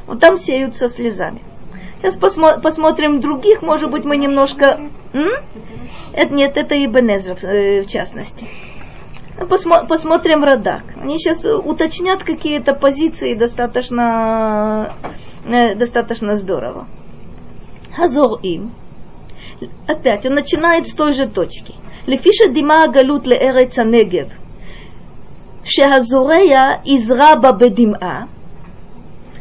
[0.06, 1.42] Вот там сеют со слезами.
[1.98, 4.90] Сейчас посмо- посмотрим других, может быть, мы немножко...
[5.14, 5.30] М?
[6.12, 8.46] Это, нет, это Ибн Эзра, э, в частности.
[9.36, 10.84] Ну, посмо- посмотрим Радак.
[10.96, 14.94] Они сейчас э, уточнят какие-то позиции достаточно,
[15.44, 16.86] э, достаточно здорово.
[17.96, 18.72] Хазор им.
[19.86, 21.74] Опять, он начинает с той же точки.
[22.06, 24.28] Лефиша дима галут ле эреца негев.
[25.64, 28.28] Шехазорея израба бедима.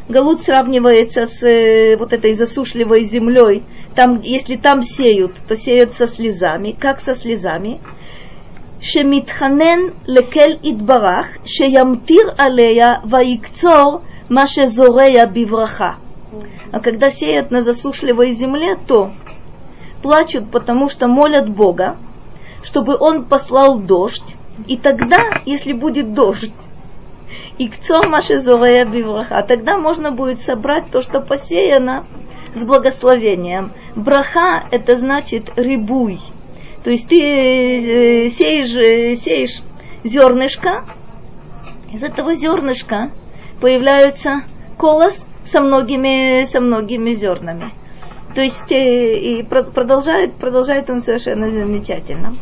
[0.10, 3.64] Галут сравнивается с э, вот этой засушливой землей.
[3.96, 6.72] Там, если там сеют, то сеют со слезами.
[6.72, 7.80] Как со слезами?
[8.83, 14.01] שמתחנן לקל יתברך, שימטיר עליה ויקצור
[14.31, 15.93] מה שזורע בברכה.
[16.73, 19.11] А когда сеют на засушливой земле, то
[20.03, 21.97] плачут, потому что молят Бога,
[22.63, 26.53] чтобы Он послал дождь, и тогда, если будет дождь,
[27.57, 32.05] и кцор маши зорея бивраха, тогда можно будет собрать то, что посеяно
[32.55, 33.73] с благословением.
[33.97, 36.21] Браха – это значит рыбуй.
[36.85, 39.63] То есть ты э, сеешь, э, сеешь
[40.05, 40.85] зернышко,
[41.93, 43.11] из этого зернышка
[43.61, 44.43] появляются
[44.79, 47.73] колос со многими, со многими зернами.
[48.35, 52.35] То есть э, и продолжает, продолжает он совершенно замечательно.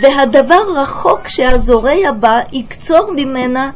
[0.00, 3.70] והדבר רחוק שהזורע בה יקצור ממנה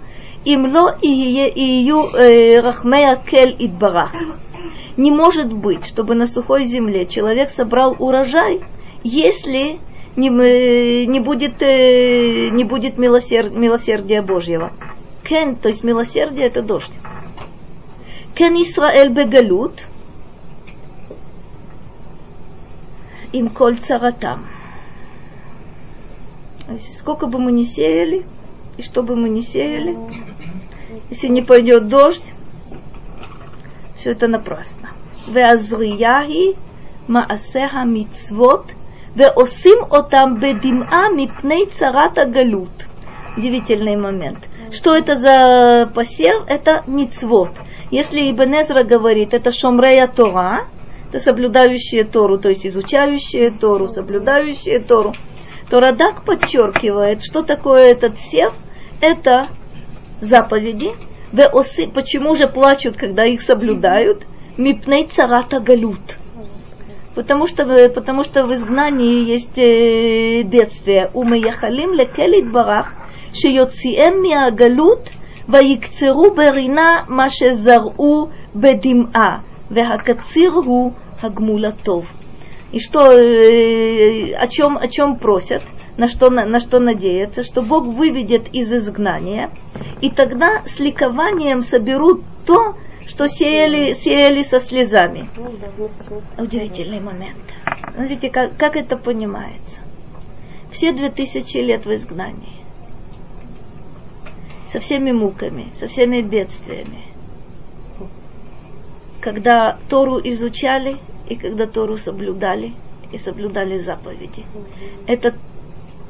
[0.46, 2.02] אם לא יהיו
[2.62, 4.14] רחמי הקל יתברך.
[4.98, 8.60] Не может быть, чтобы на сухой земле человек собрал урожай,
[9.07, 9.79] если
[10.17, 10.29] не,
[11.05, 14.73] не будет, э, не будет милосерд, милосердия Божьего.
[15.23, 16.91] Кен, то есть милосердие, это дождь.
[18.35, 19.87] Кен Исраэль бегалют,
[23.31, 24.45] им коль царатам.
[26.81, 28.25] Сколько бы мы ни сеяли,
[28.75, 29.97] и что бы мы ни сеяли,
[31.09, 32.33] если не пойдет дождь,
[33.95, 34.89] все это напрасно.
[35.27, 36.57] Веазрияхи
[37.07, 38.76] маасеха мицвот
[39.25, 42.87] осим отам бедим'а мипней царата галют.
[43.35, 44.39] Удивительный момент.
[44.71, 46.43] Что это за посев?
[46.47, 47.51] Это мицвод.
[47.89, 50.67] Если Ибн говорит, это шомрея Тора,
[51.09, 55.13] это соблюдающие Тору, то есть изучающие Тору, соблюдающие Тору,
[55.69, 58.53] то Радак подчеркивает, что такое этот сев,
[58.99, 59.47] это
[60.19, 60.91] заповеди,
[61.31, 64.25] веосы, почему же плачут, когда их соблюдают,
[64.57, 66.16] мипней царата галют
[67.16, 71.10] Потому что, потому что в изгнании есть э, бедствие.
[71.12, 72.94] Умеяхалим лекелит барах,
[73.32, 75.08] שיוציאם מהגלות
[75.48, 79.38] ויקצרו ברינה מה שזרעו בדמעה,
[79.70, 80.92] והקציר הוא
[81.22, 82.12] הגמול הטוב
[82.72, 85.62] и что, э, о, чем, о чем просят,
[85.98, 89.50] на что, на, на что надеются, что Бог выведет из изгнания,
[90.00, 92.74] и тогда с ликованием соберут то,
[93.07, 95.29] что сеяли, сеяли со слезами.
[96.37, 97.37] Удивительный момент.
[97.93, 99.81] Смотрите, как, как это понимается.
[100.71, 102.57] Все две тысячи лет в изгнании.
[104.69, 107.05] Со всеми муками, со всеми бедствиями.
[109.21, 110.97] Когда Тору изучали,
[111.29, 112.73] и когда Тору соблюдали
[113.11, 114.45] и соблюдали заповеди.
[115.07, 115.33] Это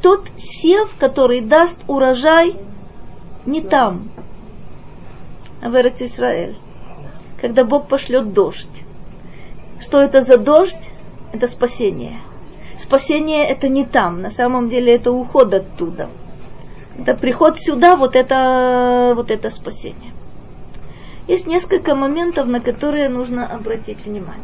[0.01, 2.55] тот сев, который даст урожай
[3.45, 4.09] не там,
[5.61, 6.55] а в Израиль.
[7.41, 8.83] Когда Бог пошлет дождь.
[9.79, 10.91] Что это за дождь?
[11.33, 12.19] Это спасение.
[12.77, 16.09] Спасение это не там, на самом деле это уход оттуда.
[16.97, 20.13] Это приход сюда, вот это, вот это спасение.
[21.27, 24.43] Есть несколько моментов, на которые нужно обратить внимание.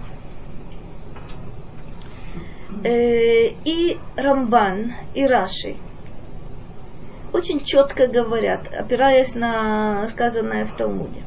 [2.84, 5.76] Э, и Рамбан, и Раши
[7.34, 11.22] очень четко говорят, опираясь на сказанное в Талмуде,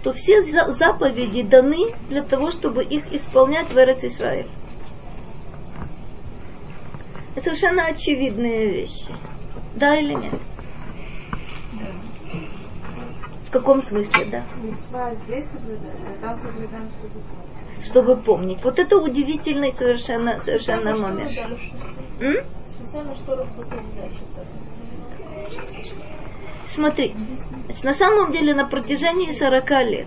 [0.00, 4.48] что все заповеди даны для того, чтобы их исполнять в Эрец Исраиль.
[7.34, 9.14] Это совершенно очевидные вещи.
[9.76, 10.32] Да или нет?
[13.48, 14.44] В каком смысле, да?
[15.26, 17.20] здесь а там соблюдаем, чтобы
[17.84, 18.62] чтобы помнить.
[18.62, 21.30] Вот это удивительный совершенно, совершенно момент.
[22.64, 23.36] Специально что
[26.70, 27.14] Смотри,
[27.66, 30.06] значит, на самом деле на протяжении 40 лет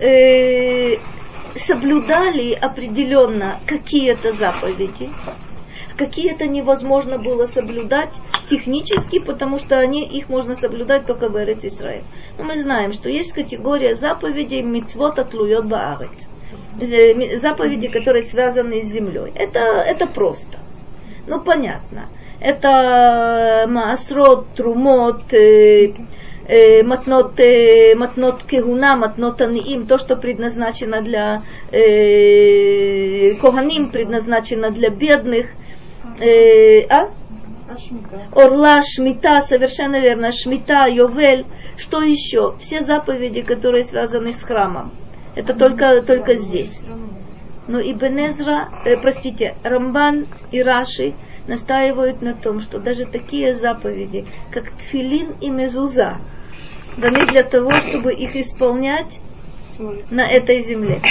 [0.00, 0.96] э,
[1.56, 5.08] соблюдали определенно какие-то заповеди,
[5.96, 8.14] какие-то невозможно было соблюдать
[8.48, 12.04] технически, потому что они, их можно соблюдать только в Эрец Исраиль.
[12.36, 16.28] Но мы знаем, что есть категория заповедей мицвот отлует баарец.
[17.40, 19.32] Заповеди, которые связаны с землей.
[19.34, 20.58] Это, это просто.
[21.26, 22.08] Ну, понятно.
[22.46, 25.92] Это маасрот, трумот, э,
[26.46, 31.42] э, матнот, э, матнот кегуна, матнот аниим, то, что предназначено для
[31.72, 35.46] э, коганим, предназначено для бедных–
[36.20, 37.10] Э, а?
[38.32, 41.44] Орла, Шмита, совершенно верно, Шмита, Йовель,
[41.76, 42.56] что еще?
[42.58, 44.92] Все заповеди, которые связаны с храмом.
[45.34, 46.82] Это только, только здесь.
[47.68, 51.14] Но Ибн Эзра, э, простите, Рамбан и Раши
[51.46, 56.18] настаивают на том, что даже такие заповеди, как Тфилин и Мезуза,
[56.96, 59.20] даны для того, чтобы их исполнять
[60.10, 61.02] на этой земле.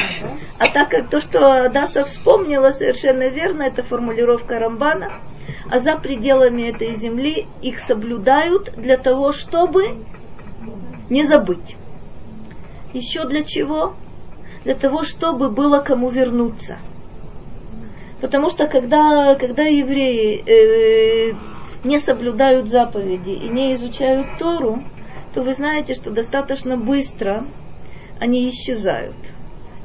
[0.58, 5.20] А так как то, что Адаса вспомнила, совершенно верно, это формулировка Рамбана,
[5.70, 10.06] а за пределами этой земли их соблюдают для того, чтобы
[11.10, 11.76] не забыть.
[12.94, 13.96] Еще для чего?
[14.64, 16.78] Для того, чтобы было кому вернуться.
[18.22, 21.34] Потому что когда, когда евреи э,
[21.84, 24.84] не соблюдают заповеди и не изучают Тору,
[25.34, 27.46] то вы знаете, что достаточно быстро
[28.20, 29.16] они исчезают.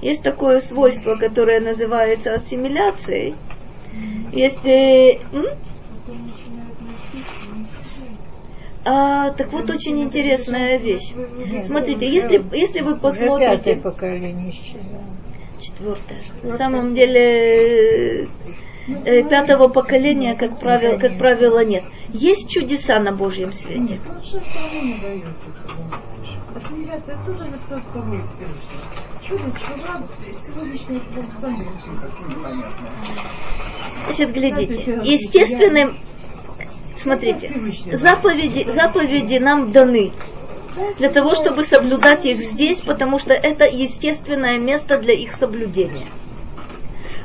[0.00, 3.34] Есть такое свойство, которое называется ассимиляцией.
[4.32, 5.20] Если...
[8.82, 11.12] А, так вот, очень интересная вещь.
[11.64, 13.74] Смотрите, если, если вы посмотрите...
[15.60, 16.22] Четвертое.
[16.42, 18.28] На самом деле,
[19.04, 21.84] э, пятого поколения, как правило, как правило, нет.
[22.08, 24.00] Есть чудеса на Божьем свете.
[26.54, 27.80] Ассимиляция тоже на все.
[29.22, 29.42] Чудо.
[34.04, 35.98] Значит, глядите, естественным,
[36.96, 37.54] смотрите,
[37.92, 40.12] заповеди, заповеди нам даны
[40.98, 46.06] для того, чтобы соблюдать их здесь, потому что это естественное место для их соблюдения.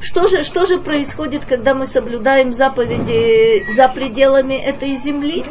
[0.02, 5.44] Что же, что же происходит, когда мы соблюдаем заповеди за пределами этой земли?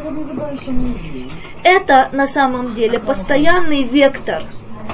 [1.65, 4.45] Это на самом деле постоянный вектор,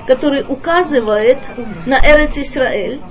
[0.07, 1.39] который указывает
[1.85, 3.03] на Эрец Исраэль.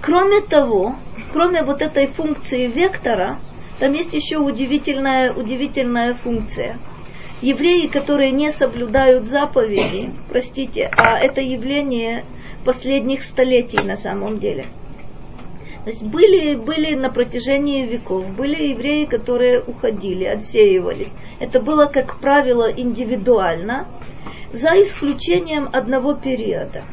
[0.00, 0.96] Кроме того,
[1.32, 3.38] кроме вот этой функции вектора,
[3.78, 6.78] там есть еще удивительная, удивительная функция.
[7.42, 12.24] Евреи, которые не соблюдают заповеди, простите, а это явление
[12.64, 14.64] последних столетий на самом деле–
[15.84, 21.12] то есть были, были на протяжении веков, были евреи, которые уходили, отсеивались.
[21.40, 23.88] Это было, как правило, индивидуально,
[24.52, 26.84] за исключением одного периода.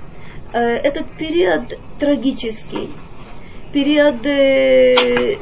[0.53, 2.89] Э, этот период трагический,
[3.71, 4.95] период э,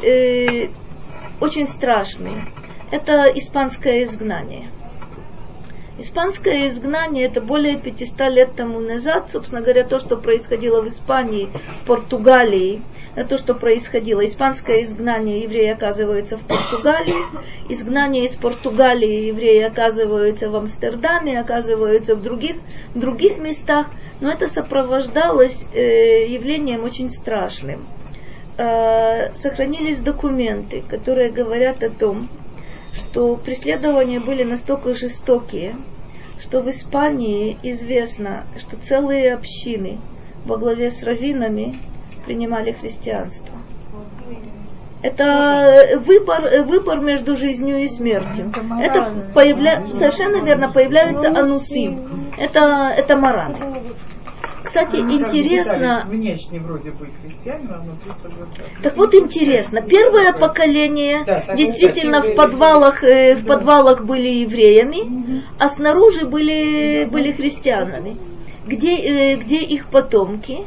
[0.03, 0.69] э,
[1.39, 2.43] очень страшный.
[2.91, 4.71] Это испанское изгнание.
[5.99, 11.49] Испанское изгнание это более 500 лет тому назад, собственно говоря, то, что происходило в Испании,
[11.87, 12.83] Португалии,
[13.27, 14.23] то, что происходило.
[14.23, 17.15] Испанское изгнание евреи оказываются в Португалии,
[17.69, 22.57] изгнание из Португалии евреи оказываются в Амстердаме, оказываются в других,
[22.93, 23.87] других местах,
[24.21, 27.87] но это сопровождалось э, явлением очень страшным.
[28.57, 32.29] Э, сохранились документы, которые говорят о том,
[32.97, 35.75] что преследования были настолько жестокие,
[36.39, 39.99] что в Испании известно, что целые общины
[40.45, 41.75] во главе с раввинами
[42.25, 43.53] принимали христианство.
[45.01, 48.51] Это выбор, выбор между жизнью и смертью.
[48.81, 49.87] Это появля...
[49.93, 51.97] совершенно верно появляются анусы.
[52.37, 53.86] Это, это мараны.
[54.67, 58.69] Кстати, Ну, интересно, Внешне вроде бы христианин, а внутри соблюдает.
[58.83, 65.69] Так вот интересно, первое поколение Да, действительно в подвалах, э, в подвалах были евреями, а
[65.69, 68.17] снаружи были, были христианами.
[68.65, 70.57] Где, э, где их потомки?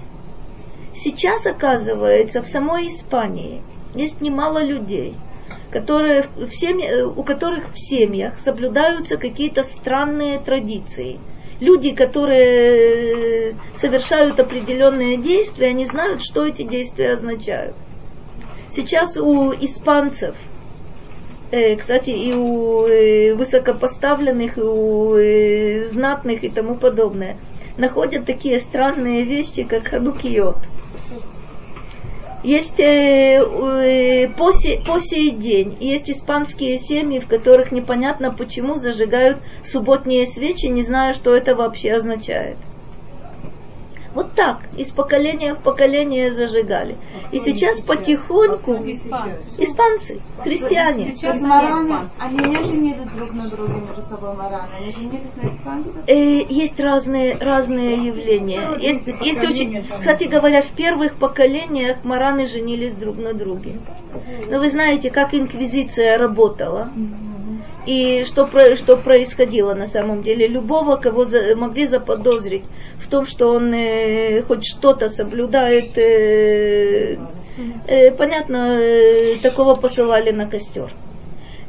[0.95, 3.63] Сейчас, оказывается, в самой Испании
[3.95, 5.15] есть немало людей,
[5.71, 11.19] которые в семь- э, у которых в семьях соблюдаются какие-то странные традиции.
[11.61, 17.77] Люди, которые э, совершают определенные действия, они знают, что эти действия означают.
[18.71, 20.37] Сейчас у испанцев,
[21.51, 27.37] э, кстати, и у э, высокопоставленных, и у знатных и тому подобное,
[27.77, 30.57] находят такие странные вещи, как ханукиот.
[32.43, 38.75] Есть э, э, по, се- по сей день есть испанские семьи, в которых непонятно почему
[38.75, 42.57] зажигают субботние свечи, не зная, что это вообще означает.
[44.15, 46.97] Вот так, из поколения в поколение зажигали.
[47.31, 48.73] И сейчас потихоньку
[49.59, 55.35] испанцы, христиане, Сейчас мараны, они не женились друг на друге между собой мараны, они женились
[55.37, 56.09] на испанцах.
[56.09, 58.77] Есть разные, разные явления.
[58.81, 63.79] Есть, есть очень, кстати говоря, в первых поколениях мараны женились друг на друге.
[64.49, 66.91] Но вы знаете, как инквизиция работала.
[67.87, 70.47] И что, что происходило на самом деле.
[70.47, 72.65] Любого, кого за- могли заподозрить
[72.99, 77.17] в том, что он э, хоть что-то соблюдает, э,
[77.87, 80.93] э, понятно, э, такого посылали на костер.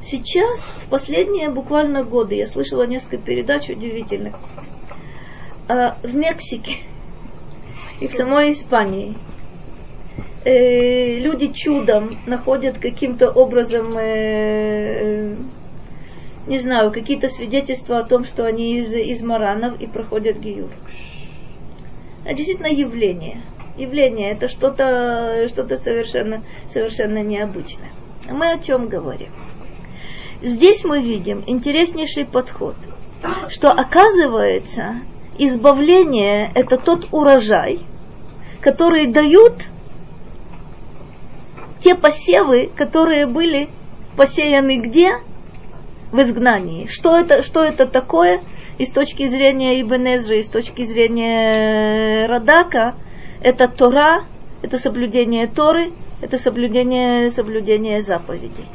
[0.03, 4.35] Сейчас, в последние буквально годы, я слышала несколько передач удивительных,
[5.67, 6.77] а, в Мексике
[7.99, 9.15] и в самой Испании
[10.43, 15.35] э, люди чудом находят каким-то образом, э,
[16.47, 20.71] не знаю, какие-то свидетельства о том, что они из, из маранов и проходят гиюр.
[22.25, 23.41] Это действительно явление.
[23.77, 27.89] Явление это что-то что совершенно, совершенно необычное.
[28.27, 29.31] А мы о чем говорим?
[30.41, 32.75] Здесь мы видим интереснейший подход,
[33.49, 35.01] что оказывается
[35.37, 37.79] избавление это тот урожай,
[38.59, 39.53] который дают
[41.83, 43.69] те посевы, которые были
[44.15, 45.11] посеяны где?
[46.11, 46.87] В изгнании.
[46.87, 48.43] Что это, что это такое?
[48.77, 52.95] И с точки зрения Ибн и с точки зрения Радака,
[53.41, 54.25] это Тора,
[54.61, 58.65] это соблюдение Торы, это соблюдение, соблюдение заповедей.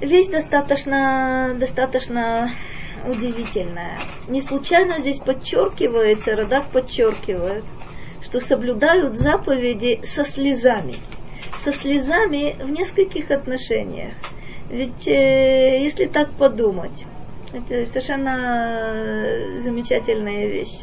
[0.00, 2.52] Вещь достаточно, достаточно
[3.06, 3.98] удивительная.
[4.28, 7.64] Не случайно здесь подчеркивается, Радак подчеркивает,
[8.22, 10.94] что соблюдают заповеди со слезами
[11.58, 14.14] со слезами в нескольких отношениях.
[14.70, 17.06] Ведь э, если так подумать,
[17.52, 20.80] это совершенно замечательная вещь.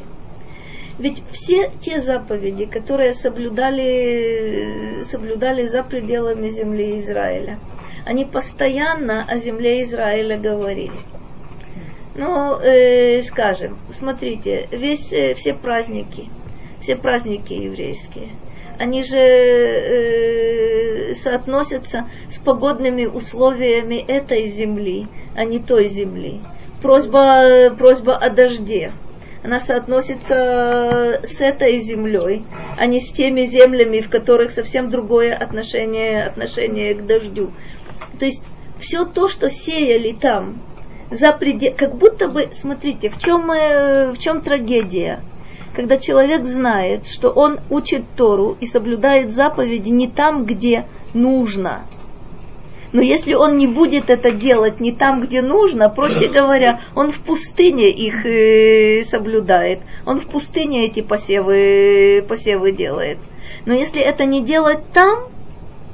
[0.99, 7.59] Ведь все те заповеди, которые соблюдали, соблюдали за пределами земли Израиля,
[8.05, 10.93] они постоянно о земле Израиля говорили.
[12.15, 16.29] Ну, э, скажем, смотрите, весь, э, все праздники,
[16.79, 18.29] все праздники еврейские–
[18.84, 26.41] они же э, соотносятся с погодными условиями этой земли, а не той земли.
[26.81, 28.91] Просьба, просьба о дожде,
[29.41, 32.43] она соотносится с этой землей,
[32.77, 37.51] а не с теми землями, в которых совсем другое отношение, отношение к дождю.
[38.19, 38.43] То есть
[38.79, 40.61] все то, что сеяли там,
[41.09, 45.21] за предел, как будто бы, смотрите, в чем, э, в чем трагедия–
[45.76, 51.86] когда человек знает, что он учит Тору и соблюдает заповеди не там, где нужно.
[52.91, 57.21] Но если он не будет это делать не там, где нужно, проще говоря, он в
[57.21, 63.17] пустыне их э, соблюдает, он в пустыне эти посевы, посевы делает.
[63.65, 65.30] Но если это не делать там,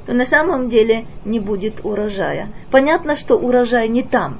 [0.06, 2.52] то на самом деле не будет урожая.
[2.70, 4.38] Понятно, что урожай не там.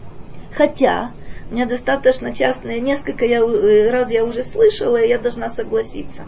[0.53, 1.13] Хотя
[1.51, 6.25] меня достаточно часто, несколько я, э, раз я уже слышала, и я должна согласиться.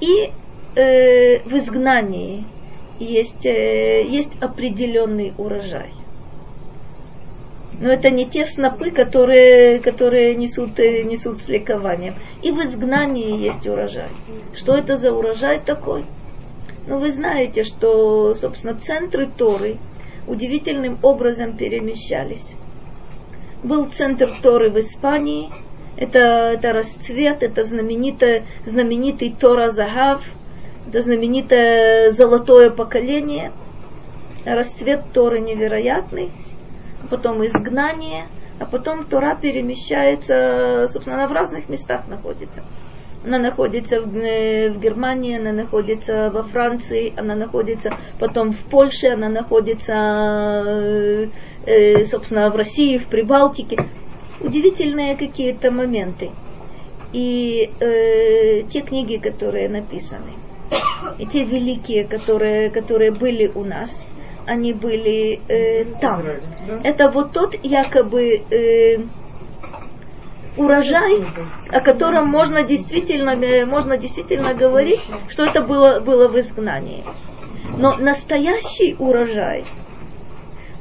[0.00, 0.32] И
[0.74, 2.44] э, в изгнании
[2.98, 5.90] есть, э, есть определенный урожай.
[7.78, 12.14] Но это не те снопы, которые, которые несут, э, несут с ликованием.
[12.42, 14.08] И в изгнании есть урожай.
[14.54, 16.04] Что это за урожай такой?
[16.86, 19.76] Ну, вы знаете, что, собственно, центры Торы
[20.26, 22.56] удивительным образом перемещались
[23.62, 25.50] был центр Торы в Испании.
[25.96, 30.24] Это, это расцвет, это знаменитый, знаменитый Тора Загав,
[30.88, 33.52] это знаменитое золотое поколение.
[34.44, 36.32] Расцвет Торы невероятный,
[37.04, 38.24] а потом изгнание,
[38.58, 42.64] а потом Тора перемещается, собственно, она в разных местах находится.
[43.24, 49.08] Она находится в, э, в Германии, она находится во Франции, она находится потом в Польше,
[49.08, 51.30] она находится,
[51.66, 53.76] э, собственно, в России, в Прибалтике.
[54.40, 56.30] Удивительные какие-то моменты.
[57.12, 60.32] И э, те книги, которые написаны,
[61.18, 64.04] и те великие, которые, которые были у нас,
[64.46, 66.24] они были э, там.
[66.82, 68.98] Это вот тот якобы э,
[70.56, 71.24] урожай,
[71.70, 77.04] о котором можно действительно, э, можно действительно говорить, что это было, было в изгнании.
[77.78, 79.64] Но настоящий урожай,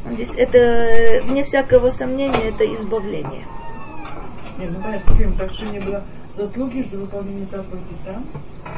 [0.06, 3.46] здесь это, вне всякого сомнения, это избавление.
[4.58, 6.04] Нет, ну понятно, так что не было
[6.36, 8.26] заслуги за выполнение заповедей там.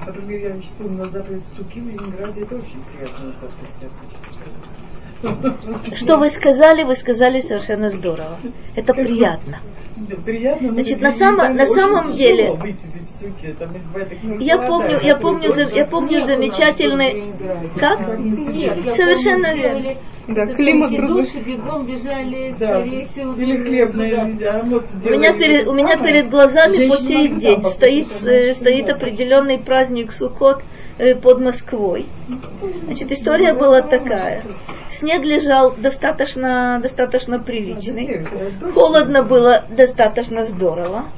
[0.06, 3.34] Например, я вспомнила заповедь суки в Ленинграде, это очень приятно
[5.96, 8.40] Что вы сказали, вы сказали совершенно здорово.
[8.76, 9.60] Это приятно
[10.26, 10.72] приятно.
[10.72, 12.58] Значит, на, само, на самом деле,
[14.40, 17.34] я помню, я помню, я помню замечательный,
[17.80, 18.00] как?
[18.96, 19.96] Совершенно верно.
[20.26, 21.28] Да, климат другой.
[21.46, 22.82] бегом бежали, да.
[22.86, 29.58] Или хлебная у меня перед, у меня перед глазами по сей день стоит, стоит определенный
[29.58, 30.64] праздник Сукот э,
[31.22, 32.08] под Москвой.
[32.86, 34.44] Значит, история была такая.
[34.90, 38.26] Снег лежал достаточно, достаточно приличный.
[38.74, 41.10] Холодно было достаточно здорово.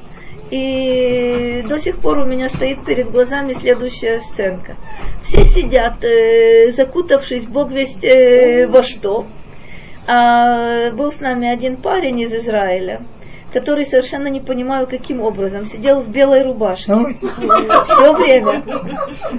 [0.50, 4.76] И до сих пор у меня стоит перед глазами следующая сценка.
[5.22, 9.26] Все сидят, э, закутавшись, бог весть э, во что.
[10.06, 13.02] А был с нами один парень из Израиля,
[13.56, 18.62] который совершенно не понимаю, каким образом сидел в белой рубашке все время.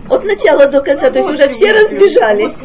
[0.10, 2.57] От начала до конца, то есть уже все разбежались.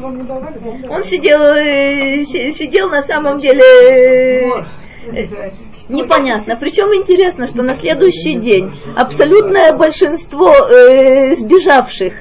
[0.89, 5.51] Он сидел, э, си- сидел на самом деле э,
[5.91, 6.57] непонятно.
[6.57, 12.15] Причем интересно, что на следующий день абсолютное большинство э, сбежавших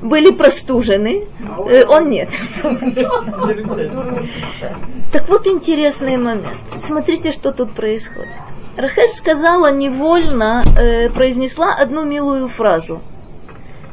[0.00, 1.26] были простужены,
[1.68, 2.30] э, он нет.
[5.12, 6.56] Так вот интересный момент.
[6.78, 8.28] Смотрите, что тут происходит.
[8.78, 13.02] Рахель сказала невольно, э, произнесла одну милую фразу.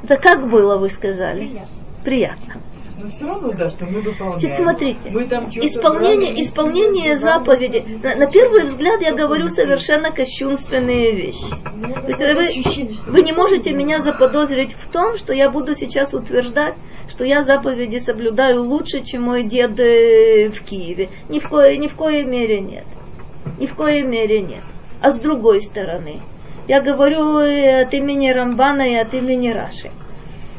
[0.03, 1.63] Это как было, вы сказали?
[2.03, 2.61] Приятно.
[3.01, 4.39] Но все равно, да, что мы выполняем.
[4.39, 7.83] Смотрите, Мы там исполнение, брали, исполнение заповеди.
[8.03, 11.49] На, на первый взгляд я говорю совершенно кощунственные вещи.
[11.49, 16.75] То есть вы, вы не можете меня заподозрить в том, что я буду сейчас утверждать,
[17.09, 21.09] что я заповеди соблюдаю лучше, чем мой дед э, в Киеве.
[21.27, 22.85] Ни в, коей, ни в коей мере нет.
[23.57, 24.63] Ни в коей мере нет.
[25.05, 26.19] А с другой стороны,
[26.67, 29.91] я говорю от имени Рамбана и от имени Раши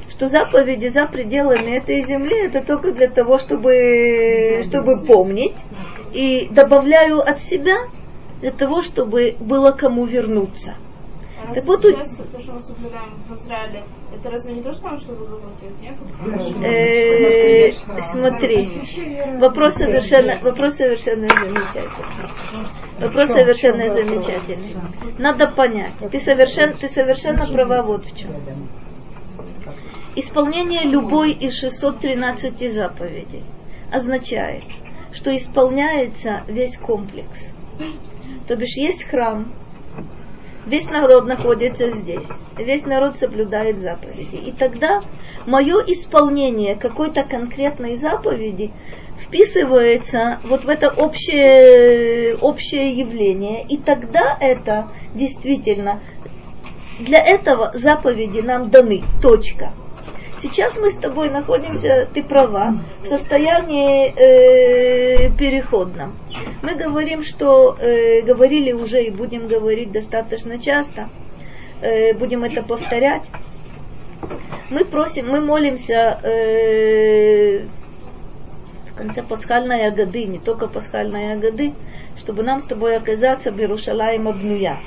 [0.08, 5.56] что заповеди за пределами этой земли это только для того, чтобы, чтобы помнить.
[6.12, 7.76] И добавляю от себя
[8.40, 10.74] для того, чтобы было кому вернуться.
[11.54, 14.78] Так вот, у- сейчас то, что мы соблюдаем в Израиле, это разве не то же
[14.78, 15.70] самое, что в Лагуте?
[15.80, 15.96] Нет?
[16.64, 18.68] Э, смотри,
[19.38, 22.30] вопрос совершенно, вопрос совершенно замечательный.
[23.00, 24.76] Вопрос совершенно замечательный.
[25.18, 28.30] Надо понять, ты совершенно, ты совершенно права вот в чем.
[30.16, 33.44] Исполнение любой из 613 заповедей
[33.92, 34.64] означает,
[35.12, 37.52] что исполняется весь комплекс.
[38.48, 39.52] То бишь есть храм,
[40.66, 42.28] весь народ находится здесь,
[42.58, 44.36] весь народ соблюдает заповеди.
[44.36, 45.00] И тогда
[45.46, 48.72] мое исполнение какой-то конкретной заповеди
[49.18, 53.64] вписывается вот в это общее, общее явление.
[53.68, 56.02] И тогда это действительно,
[56.98, 59.72] для этого заповеди нам даны, точка.
[60.38, 66.14] Сейчас мы с тобой находимся, ты права, в состоянии э, переходном.
[66.62, 71.08] Мы говорим, что э, говорили уже и будем говорить достаточно часто,
[71.80, 73.22] э, будем это повторять.
[74.68, 77.66] Мы просим, мы молимся э,
[78.90, 81.72] в конце пасхальной годы, не только пасхальной годы,
[82.18, 84.80] чтобы нам с тобой оказаться в Иерушалаем обнуя.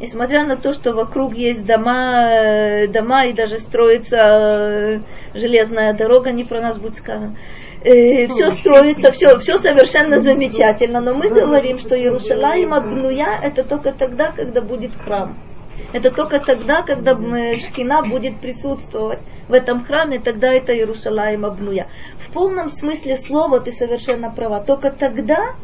[0.00, 5.00] Несмотря на то, что вокруг есть дома, э, дома и даже строится э,
[5.34, 7.36] железная дорога, не про нас будет сказано.
[7.82, 14.32] все строится, все, все совершенно замечательно, но мы говорим, что Иерусалим обнуя это только тогда,
[14.32, 15.36] когда будет храм.
[15.92, 19.18] Это только тогда, когда м, Шхина будет присутствовать
[19.48, 21.88] в этом храме, тогда это Иерусалим обнуя.
[22.18, 24.60] В полном смысле слова ты совершенно права.
[24.60, 25.54] Только тогда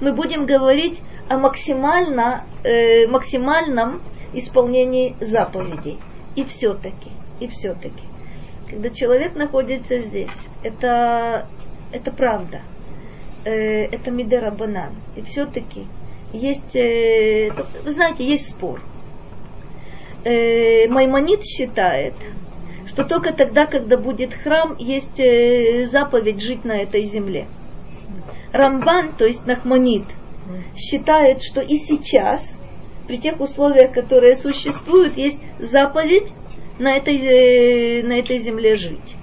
[0.00, 4.02] мы будем говорить о максимально, э, максимальном
[4.32, 5.98] исполнении заповедей.
[6.36, 7.10] И все-таки,
[7.40, 8.04] и все-таки,
[8.68, 11.46] когда человек находится здесь, это,
[11.92, 12.62] это правда,
[13.44, 14.94] э, это Мидера Банан.
[15.16, 15.86] И все-таки
[16.32, 17.50] есть, э,
[17.84, 18.80] вы знаете, есть спор.
[20.24, 22.14] Э, Маймонит считает,
[22.86, 27.46] что только тогда, когда будет храм, есть э, заповедь жить на этой земле.
[28.52, 30.04] Рамбан, то есть Нахманит,
[30.76, 32.60] считает, что и сейчас,
[33.06, 36.32] при тех условиях, которые существуют, есть заповедь
[36.78, 39.16] на этой, э, на этой земле жить.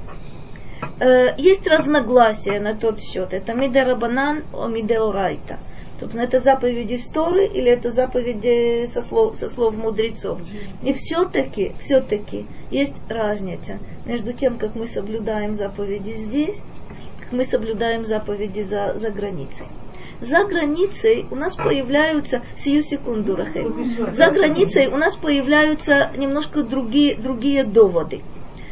[0.99, 3.33] Э, Есть разногласия на тот счет.
[3.33, 5.59] Это мидерабанан, о мидеорайта.
[5.99, 10.39] Собственно, это заповедь истории или это заповеди со слов, со слов мудрецов.
[10.83, 16.63] И все-таки, все-таки есть разница между тем, как мы соблюдаем заповеди здесь,
[17.19, 19.67] как мы соблюдаем заповеди за, за границей.
[20.21, 27.15] За границей у нас появляются, сию секунду, Рахель, за границей у нас появляются немножко другие,
[27.15, 28.21] другие доводы.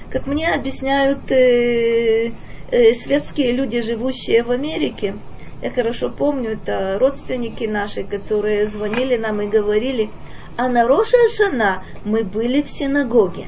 [0.10, 2.32] Как мне объясняют э,
[2.72, 5.16] э, светские люди, живущие в Америке,
[5.62, 10.10] я хорошо помню, это родственники наши, которые звонили нам и говорили,
[10.58, 13.48] а на Роша Шана мы были в синагоге.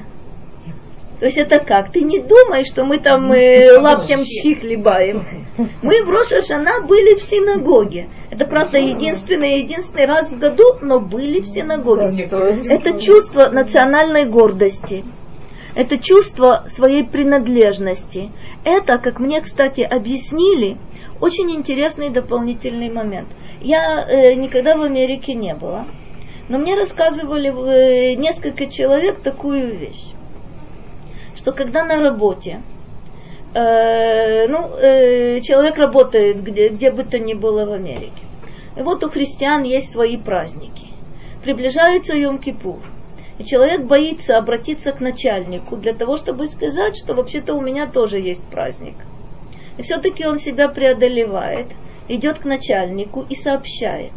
[1.19, 1.91] То есть это как?
[1.91, 5.23] Ты не думай, что мы там э, лаптем щи хлебаем.
[5.81, 8.09] Мы в Роша Шана были в синагоге.
[8.29, 12.27] Это, правда, единственный, единственный раз в году, но были в синагоге.
[12.69, 15.05] Это чувство национальной гордости.
[15.75, 18.31] Это чувство своей принадлежности.
[18.63, 20.77] Это, как мне, кстати, объяснили,
[21.21, 23.27] очень интересный дополнительный момент.
[23.61, 25.85] Я э, никогда в Америке не была,
[26.49, 30.13] но мне рассказывали э, несколько человек такую вещь,
[31.45, 32.63] что когда на работе
[33.55, 38.22] Э, ну, э, человек работает где, где бы то ни было в Америке.
[38.76, 40.88] И вот у христиан есть свои праздники.
[41.41, 42.80] Приближается Йом-Кипур.
[43.38, 48.19] И человек боится обратиться к начальнику для того, чтобы сказать, что вообще-то у меня тоже
[48.19, 48.95] есть праздник.
[49.77, 51.67] И все-таки он себя преодолевает,
[52.09, 54.11] идет к начальнику и сообщает.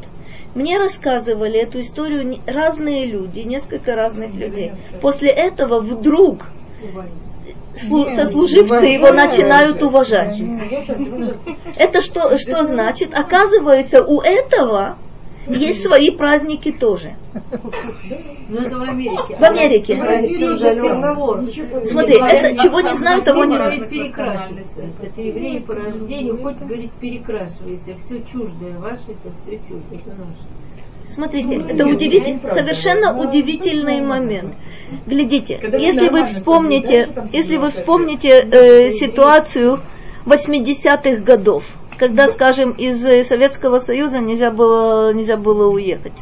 [0.57, 4.73] Мне рассказывали эту историю разные люди, несколько разных людей.
[5.01, 6.47] После этого вдруг
[7.77, 10.41] слу- сослуживцы его начинают уважать.
[11.77, 13.11] Это что, что значит?
[13.15, 14.99] Оказывается, у этого
[15.47, 17.15] есть свои праздники тоже.
[18.51, 19.37] Ну это в Америке.
[19.39, 19.95] В Америке.
[19.95, 21.87] А в России.
[21.87, 23.89] Смотри, это чего не знаю, того не знаю.
[23.89, 24.85] перекрашивается.
[25.03, 27.95] Это евреи по рождению, хоть говорить перекрашивайся.
[28.05, 30.45] Все чуждое ваше, это все чуждое, это наше.
[31.09, 34.55] Смотрите, это удивительный, совершенно удивительный момент.
[35.07, 39.81] Глядите, если вы вспомните, если вы вспомните э, ситуацию
[40.27, 41.65] 80-х годов,
[41.99, 46.13] когда, скажем, из э, Советского Союза нельзя было, нельзя было уехать.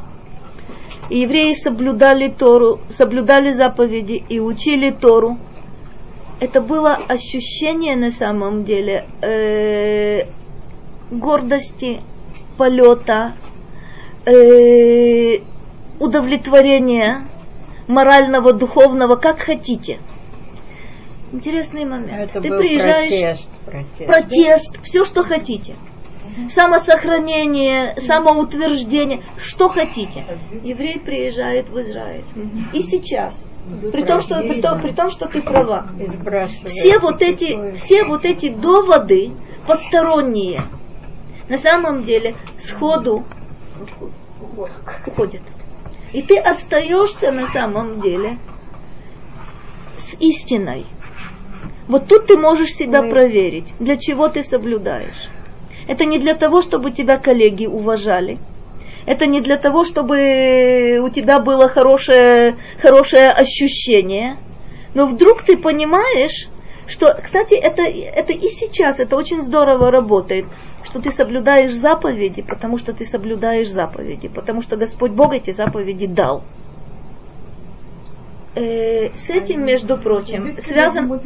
[1.10, 5.38] И евреи соблюдали Тору, соблюдали заповеди и учили Тору.
[6.40, 10.26] Это было ощущение на самом деле э,
[11.10, 12.00] гордости,
[12.56, 13.34] полета,
[14.26, 15.40] э,
[15.98, 17.26] удовлетворения
[17.86, 19.98] морального, духовного, как хотите.
[21.32, 22.30] Интересный момент.
[22.30, 24.06] Это Ты был приезжаешь, протест, протест.
[24.06, 25.76] протест, все, что хотите.
[26.50, 30.38] Самосохранение, самоутверждение, что хотите.
[30.62, 32.24] Еврей приезжает в Израиль.
[32.74, 33.48] И сейчас.
[33.90, 35.88] При том, что, при, том, при том, что ты права.
[36.66, 39.32] Все вот эти, все вот эти доводы
[39.66, 40.62] посторонние,
[41.48, 43.24] на самом деле, сходу
[45.06, 45.42] уходят.
[46.12, 48.38] И ты остаешься на самом деле
[49.98, 50.86] с истиной.
[51.88, 55.28] Вот тут ты можешь себя проверить, для чего ты соблюдаешь.
[55.86, 58.38] Это не для того, чтобы тебя коллеги уважали.
[59.06, 64.36] Это не для того, чтобы у тебя было хорошее, хорошее ощущение.
[64.94, 66.48] Но вдруг ты понимаешь,
[66.86, 70.46] что, кстати, это, это и сейчас, это очень здорово работает,
[70.84, 76.06] что ты соблюдаешь заповеди, потому что ты соблюдаешь заповеди, потому что Господь Бог эти заповеди
[76.06, 76.44] дал.
[78.54, 81.20] Э, с этим, между прочим, связан...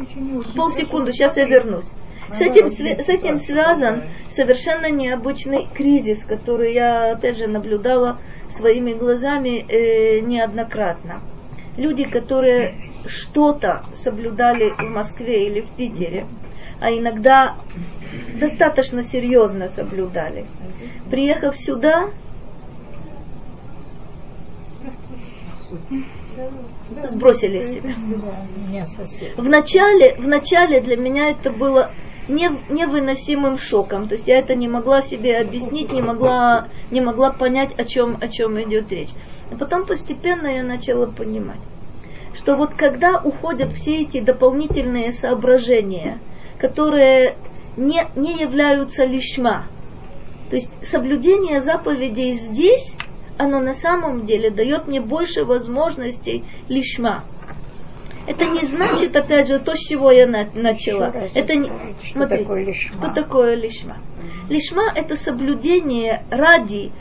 [0.55, 1.89] Полсекунды, сейчас я вернусь.
[2.33, 8.19] С этим, с этим связан совершенно необычный кризис, который я, опять же, наблюдала
[8.49, 11.21] своими глазами э, неоднократно.
[11.77, 16.27] Люди, которые что-то соблюдали в Москве или в Питере,
[16.79, 17.55] а иногда
[18.39, 20.45] достаточно серьезно соблюдали.
[21.09, 22.09] Приехав сюда,
[27.03, 27.95] сбросили себя.
[27.95, 29.35] Да, у меня сосед.
[29.37, 31.91] В начале, в начале для меня это было
[32.27, 34.07] не, невыносимым шоком.
[34.07, 38.17] То есть я это не могла себе объяснить, не могла, не могла понять, о чем,
[38.21, 39.11] о чем идет речь.
[39.51, 41.59] А потом постепенно я начала понимать,
[42.33, 46.19] что вот когда уходят все эти дополнительные соображения,
[46.57, 47.35] которые
[47.77, 49.67] не, не являются лишма,
[50.49, 52.97] то есть соблюдение заповедей здесь,
[53.37, 57.23] оно на самом деле дает мне больше возможностей лишма.
[58.27, 61.11] Это не значит, опять же, то, с чего я на- начала.
[61.11, 61.67] Раз Это не,
[62.03, 62.93] что смотрите, такое лишма?
[62.93, 63.97] что такое лишма?
[64.47, 66.91] Лишма– это соблюдение ради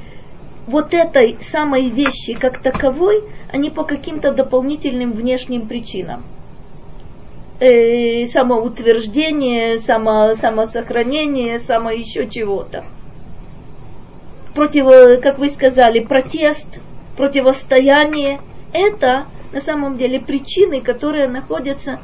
[0.66, 6.24] вот этой самой вещи как таковой, а не по каким-то дополнительным внешним причинам.
[7.60, 12.84] Э, самоутверждение, само, самосохранение, само еще чего-то.
[14.54, 16.78] Против, как вы сказали, протест,
[17.16, 18.40] противостояние–
[18.72, 22.00] это на самом деле причины, которые находятся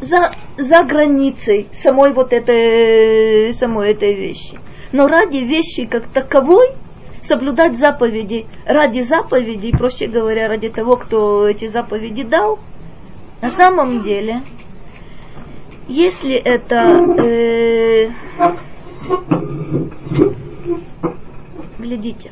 [0.00, 4.58] за, за границей самой вот этой, самой этой вещи.
[4.92, 6.74] Но ради вещи как таковой
[7.22, 8.46] соблюдать заповеди.
[8.66, 12.58] Ради заповедей, проще говоря, ради того, кто эти заповеди дал,
[13.40, 14.42] на самом деле,
[15.88, 16.76] если это
[17.24, 18.10] э,
[21.78, 22.30] глядите,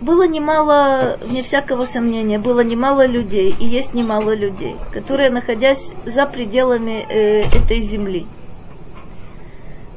[0.00, 6.26] было немало, вне всякого сомнения, было немало людей, и есть немало людей, которые, находясь за
[6.26, 8.26] пределами э, этой земли,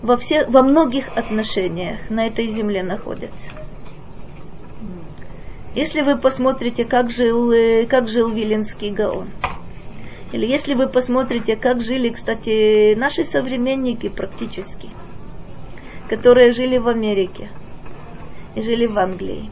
[0.07, 3.51] во, всех, во многих отношениях на этой земле находятся.
[5.75, 9.27] Если вы посмотрите, как жил, э, как жил Виленский Гаон,
[10.31, 14.89] или если вы посмотрите, как жили, кстати, наши современники практически,
[16.07, 17.49] которые жили в Америке
[18.55, 19.49] и жили в Англии,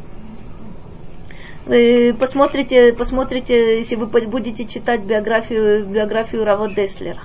[1.66, 7.22] посмотрите, посмотрите, если вы будете читать биографию, биографию Рава Деслера,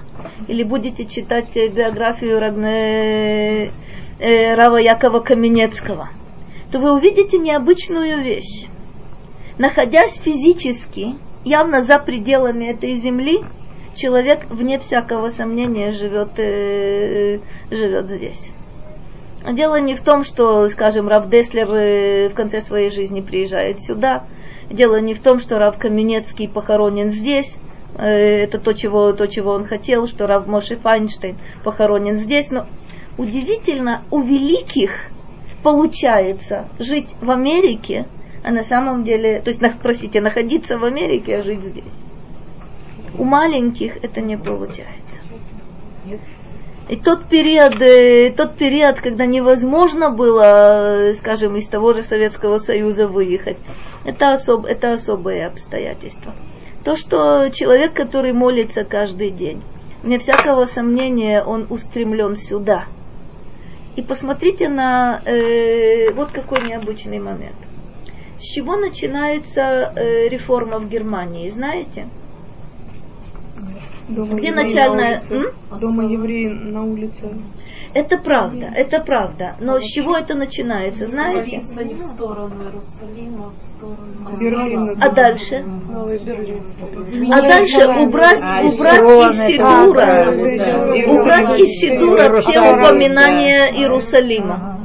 [0.49, 3.73] или будете читать биографию Рабне,
[4.19, 6.09] э, Рава Якова Каменецкого,
[6.73, 8.69] то вы увидите необычную вещь.
[9.59, 13.45] Находясь физически, явно за пределами этой земли,
[13.95, 17.41] человек, вне всякого сомнения, живет, э,
[17.71, 18.53] живет здесь.
[19.45, 24.25] Дело не в том, что, скажем, Рав Деслер э, в конце своей жизни приезжает сюда.
[24.69, 27.59] Дело не в том, что Рав Каменецкий похоронен здесь.
[27.97, 32.51] Э, это то чего, то, чего он хотел, что Рав Моше Файнштейн похоронен здесь.
[32.51, 32.67] Но
[33.17, 34.91] удивительно, у великих
[35.63, 38.07] получается жить в Америке,
[38.45, 41.85] а на самом деле, то есть, простите, находиться в Америке, а жить здесь.
[43.19, 45.21] У маленьких это не получается.
[46.91, 52.59] И тот период, э, тот период, когда невозможно было, э, скажем, из того же Советского
[52.59, 53.59] Союза выехать,
[54.05, 56.35] это, особ, это особое обстоятельство.
[56.85, 59.63] То, что человек, который молится каждый день,
[60.03, 62.87] вне всякого сомнения, он устремлен сюда.
[63.95, 67.55] И посмотрите на э, вот какой необычный момент.
[68.41, 72.09] С чего начинается э, реформа в Германии, знаете?
[74.15, 75.21] Дома Где начальная...
[75.31, 75.79] на.
[75.79, 77.35] Дома евреи на улице.
[77.93, 79.57] Это правда, это правда.
[79.61, 81.59] Но с чего это начинается, знаете?
[81.59, 84.97] Не в сторону Иерусалима, в сторону.
[85.01, 85.63] А дальше?
[85.63, 87.33] Новый Берлин.
[87.33, 90.33] А дальше убрать, А, убрать из Сидура,
[91.11, 94.79] убрать из Сидура все упоминания Иерусалима.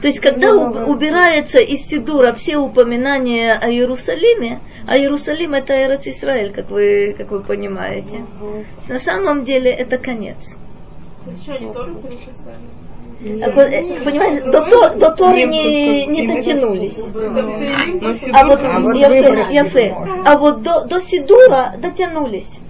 [0.00, 6.06] То есть, когда у- убирается из Сидура все упоминания о Иерусалиме, а Иерусалим это Эрец
[6.06, 8.24] Исраэль, как вы, как вы понимаете.
[8.88, 10.56] На самом деле это конец.
[11.24, 12.56] Переписали?
[13.18, 17.02] А э, Понимаете, до, То- до Торы не, не дотянулись.
[18.32, 19.96] А вот, А вот Яфе, Яфе.
[20.24, 22.60] А вот до, до Сидура дотянулись.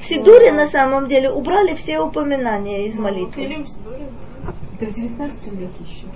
[0.00, 3.44] В Сидуре на самом деле убрали все упоминания из молитвы.
[3.44, 4.08] Филипп Сборин.
[4.78, 6.06] Это в 19 веке еще.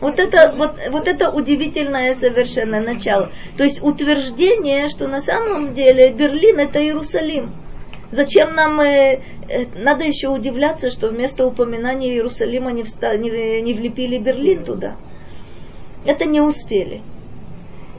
[0.00, 3.30] Вот это, вот, вот это удивительное совершенно начало.
[3.56, 7.52] То есть утверждение, что на самом деле Берлин это Иерусалим.
[8.12, 13.74] Зачем нам, э, э, надо еще удивляться, что вместо упоминания Иерусалима не, вста- не, не
[13.74, 14.96] влепили Берлин туда.
[16.04, 17.02] Это не успели.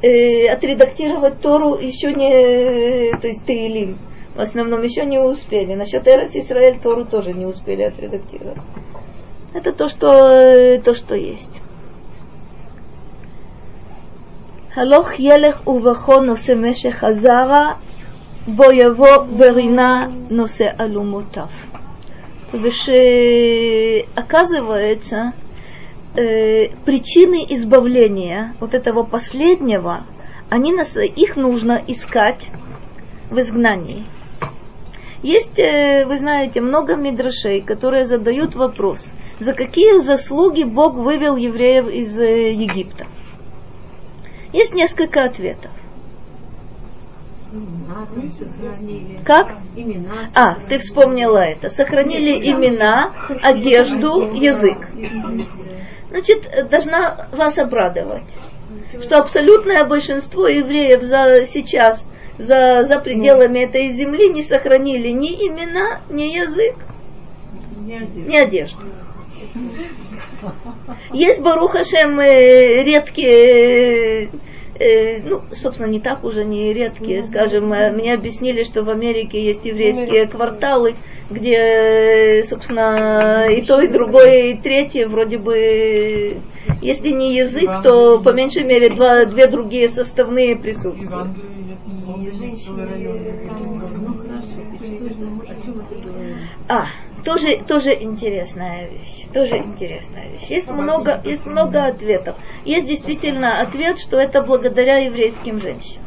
[0.02, 3.98] Э, отредактировать Тору еще не, э, то есть Таилим,
[4.36, 5.74] в основном еще не успели.
[5.74, 8.60] Насчет Эрец Исраэль Тору тоже не успели отредактировать.
[9.54, 11.60] Это то, что, э, то, что есть.
[14.77, 17.67] הלוך ילך ובכו נושא משך הזרע,
[18.47, 21.47] בו יבוא ברינה נושא אלומותיו.
[24.15, 25.33] оказывается,
[26.15, 30.05] э, причины избавления вот этого последнего,
[30.51, 32.51] они нас, их нужно искать
[33.31, 34.05] в изгнании.
[35.23, 41.89] Есть, э, вы знаете, много мидрашей, которые задают вопрос, за какие заслуги Бог вывел евреев
[41.89, 43.07] из э, Египта.
[44.54, 45.72] Есть несколько ответов.
[49.24, 49.56] Как?
[49.76, 50.30] Имена.
[50.34, 51.70] А, ты вспомнила это.
[51.70, 54.88] Сохранили имена, одежду, язык.
[56.10, 58.24] Значит, должна вас обрадовать,
[59.02, 62.08] что абсолютное большинство евреев за сейчас,
[62.38, 66.76] за, за пределами этой земли не сохранили ни имена, ни язык,
[67.78, 68.82] ни одежду.
[71.14, 74.30] Есть Барухашем э, редкие,
[74.80, 79.44] э, ну, собственно, не так уже не редкие, скажем, э, мне объяснили, что в Америке
[79.44, 80.96] есть еврейские кварталы,
[81.30, 86.38] где, собственно, и то, и другое, и третье, вроде бы,
[86.82, 91.30] если не язык, то по меньшей мере два, две другие составные присутствуют.
[91.36, 91.58] Ну?
[96.70, 96.88] А,
[97.28, 99.26] тоже, тоже интересная вещь.
[99.34, 100.48] Тоже интересная вещь.
[100.50, 102.38] Есть много, есть много ответов.
[102.64, 106.06] Есть действительно ответ, что это благодаря еврейским женщинам.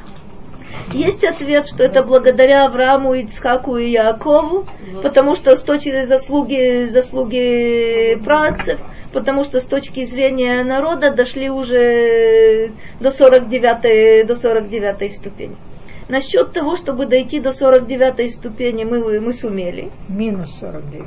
[0.93, 4.67] Есть ответ, что это благодаря Аврааму, Ицхаку и Якову,
[5.03, 8.81] потому что с точки заслуги, заслуги працев,
[9.13, 15.57] потому что с точки зрения народа дошли уже до 49, до 49 ступени.
[16.11, 19.91] Насчет того, чтобы дойти до 49 ступени, мы, мы сумели.
[20.09, 21.07] Минус 49.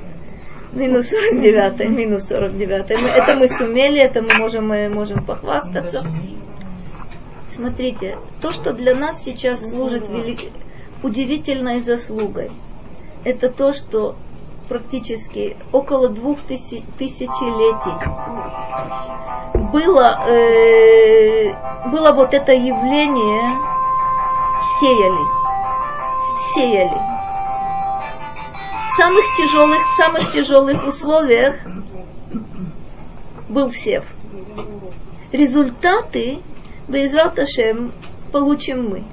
[0.71, 2.89] Минус 49, минус 49.
[3.01, 6.03] Мы- это мы сумели, это мы можем, мы можем похвастаться.
[7.49, 10.51] Смотрите, то, что для нас сейчас служит вели-
[11.03, 12.51] удивительной заслугой,
[13.25, 14.15] это то, что
[14.69, 17.91] практически около двух тысяч- тысячелетий
[19.73, 23.72] было, э, было вот это явление
[24.79, 25.25] сеяли.
[26.53, 27.01] Сеяли.
[28.89, 31.55] В самых тяжелых, самых тяжелых условиях
[33.49, 34.03] был сев.
[35.31, 36.39] Результаты
[36.87, 37.91] Безрат Ашем
[38.31, 39.03] получим мы.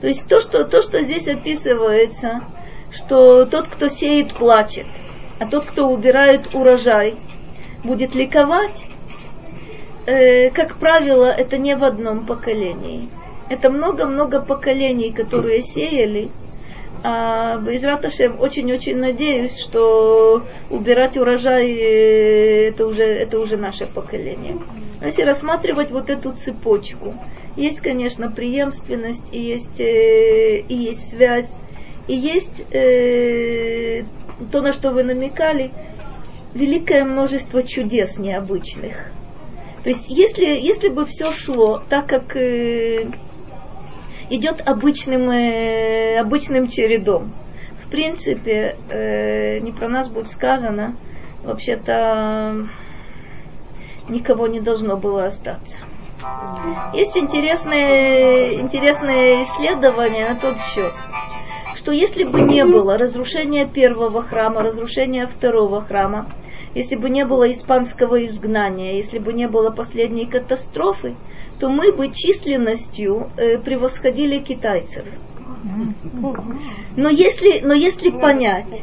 [0.00, 2.42] То есть то что, то, что здесь описывается,
[2.90, 4.86] что тот, кто сеет, плачет,
[5.38, 7.16] а тот, кто убирает урожай,
[7.84, 8.86] будет ликовать,
[10.06, 13.08] э, как правило, это не в одном поколении.
[13.50, 16.30] Это много-много поколений, которые сеяли.
[17.02, 24.56] А Израташем очень-очень надеюсь, что убирать урожай э, это уже, это уже наше поколение.
[25.02, 27.14] Если рассматривать вот эту цепочку,
[27.56, 31.50] есть, конечно, преемственность, и есть, э, и есть связь,
[32.06, 34.04] и есть э,
[34.52, 35.72] то, на что вы намекали,
[36.54, 39.10] великое множество чудес необычных.
[39.82, 43.08] То есть, если, если бы все шло так, как э,
[44.30, 47.32] идет обычным, э, обычным чередом,
[47.84, 50.96] в принципе, э, не про нас будет сказано,
[51.42, 52.68] вообще-то
[54.08, 55.78] никого не должно было остаться.
[56.92, 60.92] Есть интересные, интересные исследования на тот счет,
[61.76, 66.30] что если бы не было разрушения первого храма, разрушения второго храма,
[66.74, 71.16] если бы не было испанского изгнания, если бы не было последней катастрофы,
[71.60, 75.04] то мы бы численностью э, превосходили китайцев.
[76.96, 78.82] Но если, но если понять,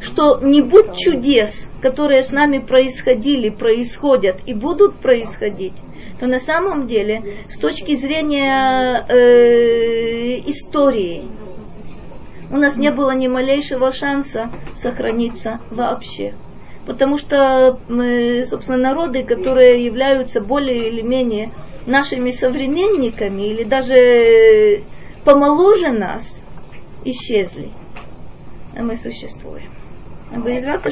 [0.00, 5.74] что не будь чудес, которые с нами происходили, происходят и будут происходить,
[6.20, 11.24] то на самом деле, с точки зрения э, истории,
[12.50, 16.34] у нас не было ни малейшего шанса сохраниться вообще.
[16.86, 21.50] Потому что, мы, собственно, народы, которые являются более или менее
[21.86, 24.82] нашими современниками или даже
[25.24, 26.44] помоложе нас,
[27.04, 27.70] исчезли.
[28.76, 29.70] А мы существуем.
[30.32, 30.84] А Безрат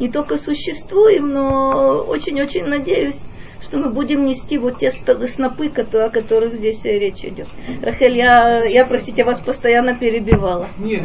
[0.00, 3.20] не только существуем, но очень-очень надеюсь,
[3.62, 7.48] что мы будем нести вот те снопы, о которых здесь речь идет.
[7.82, 10.68] Рахель, я, я простите, вас постоянно перебивала.
[10.78, 11.04] Нет,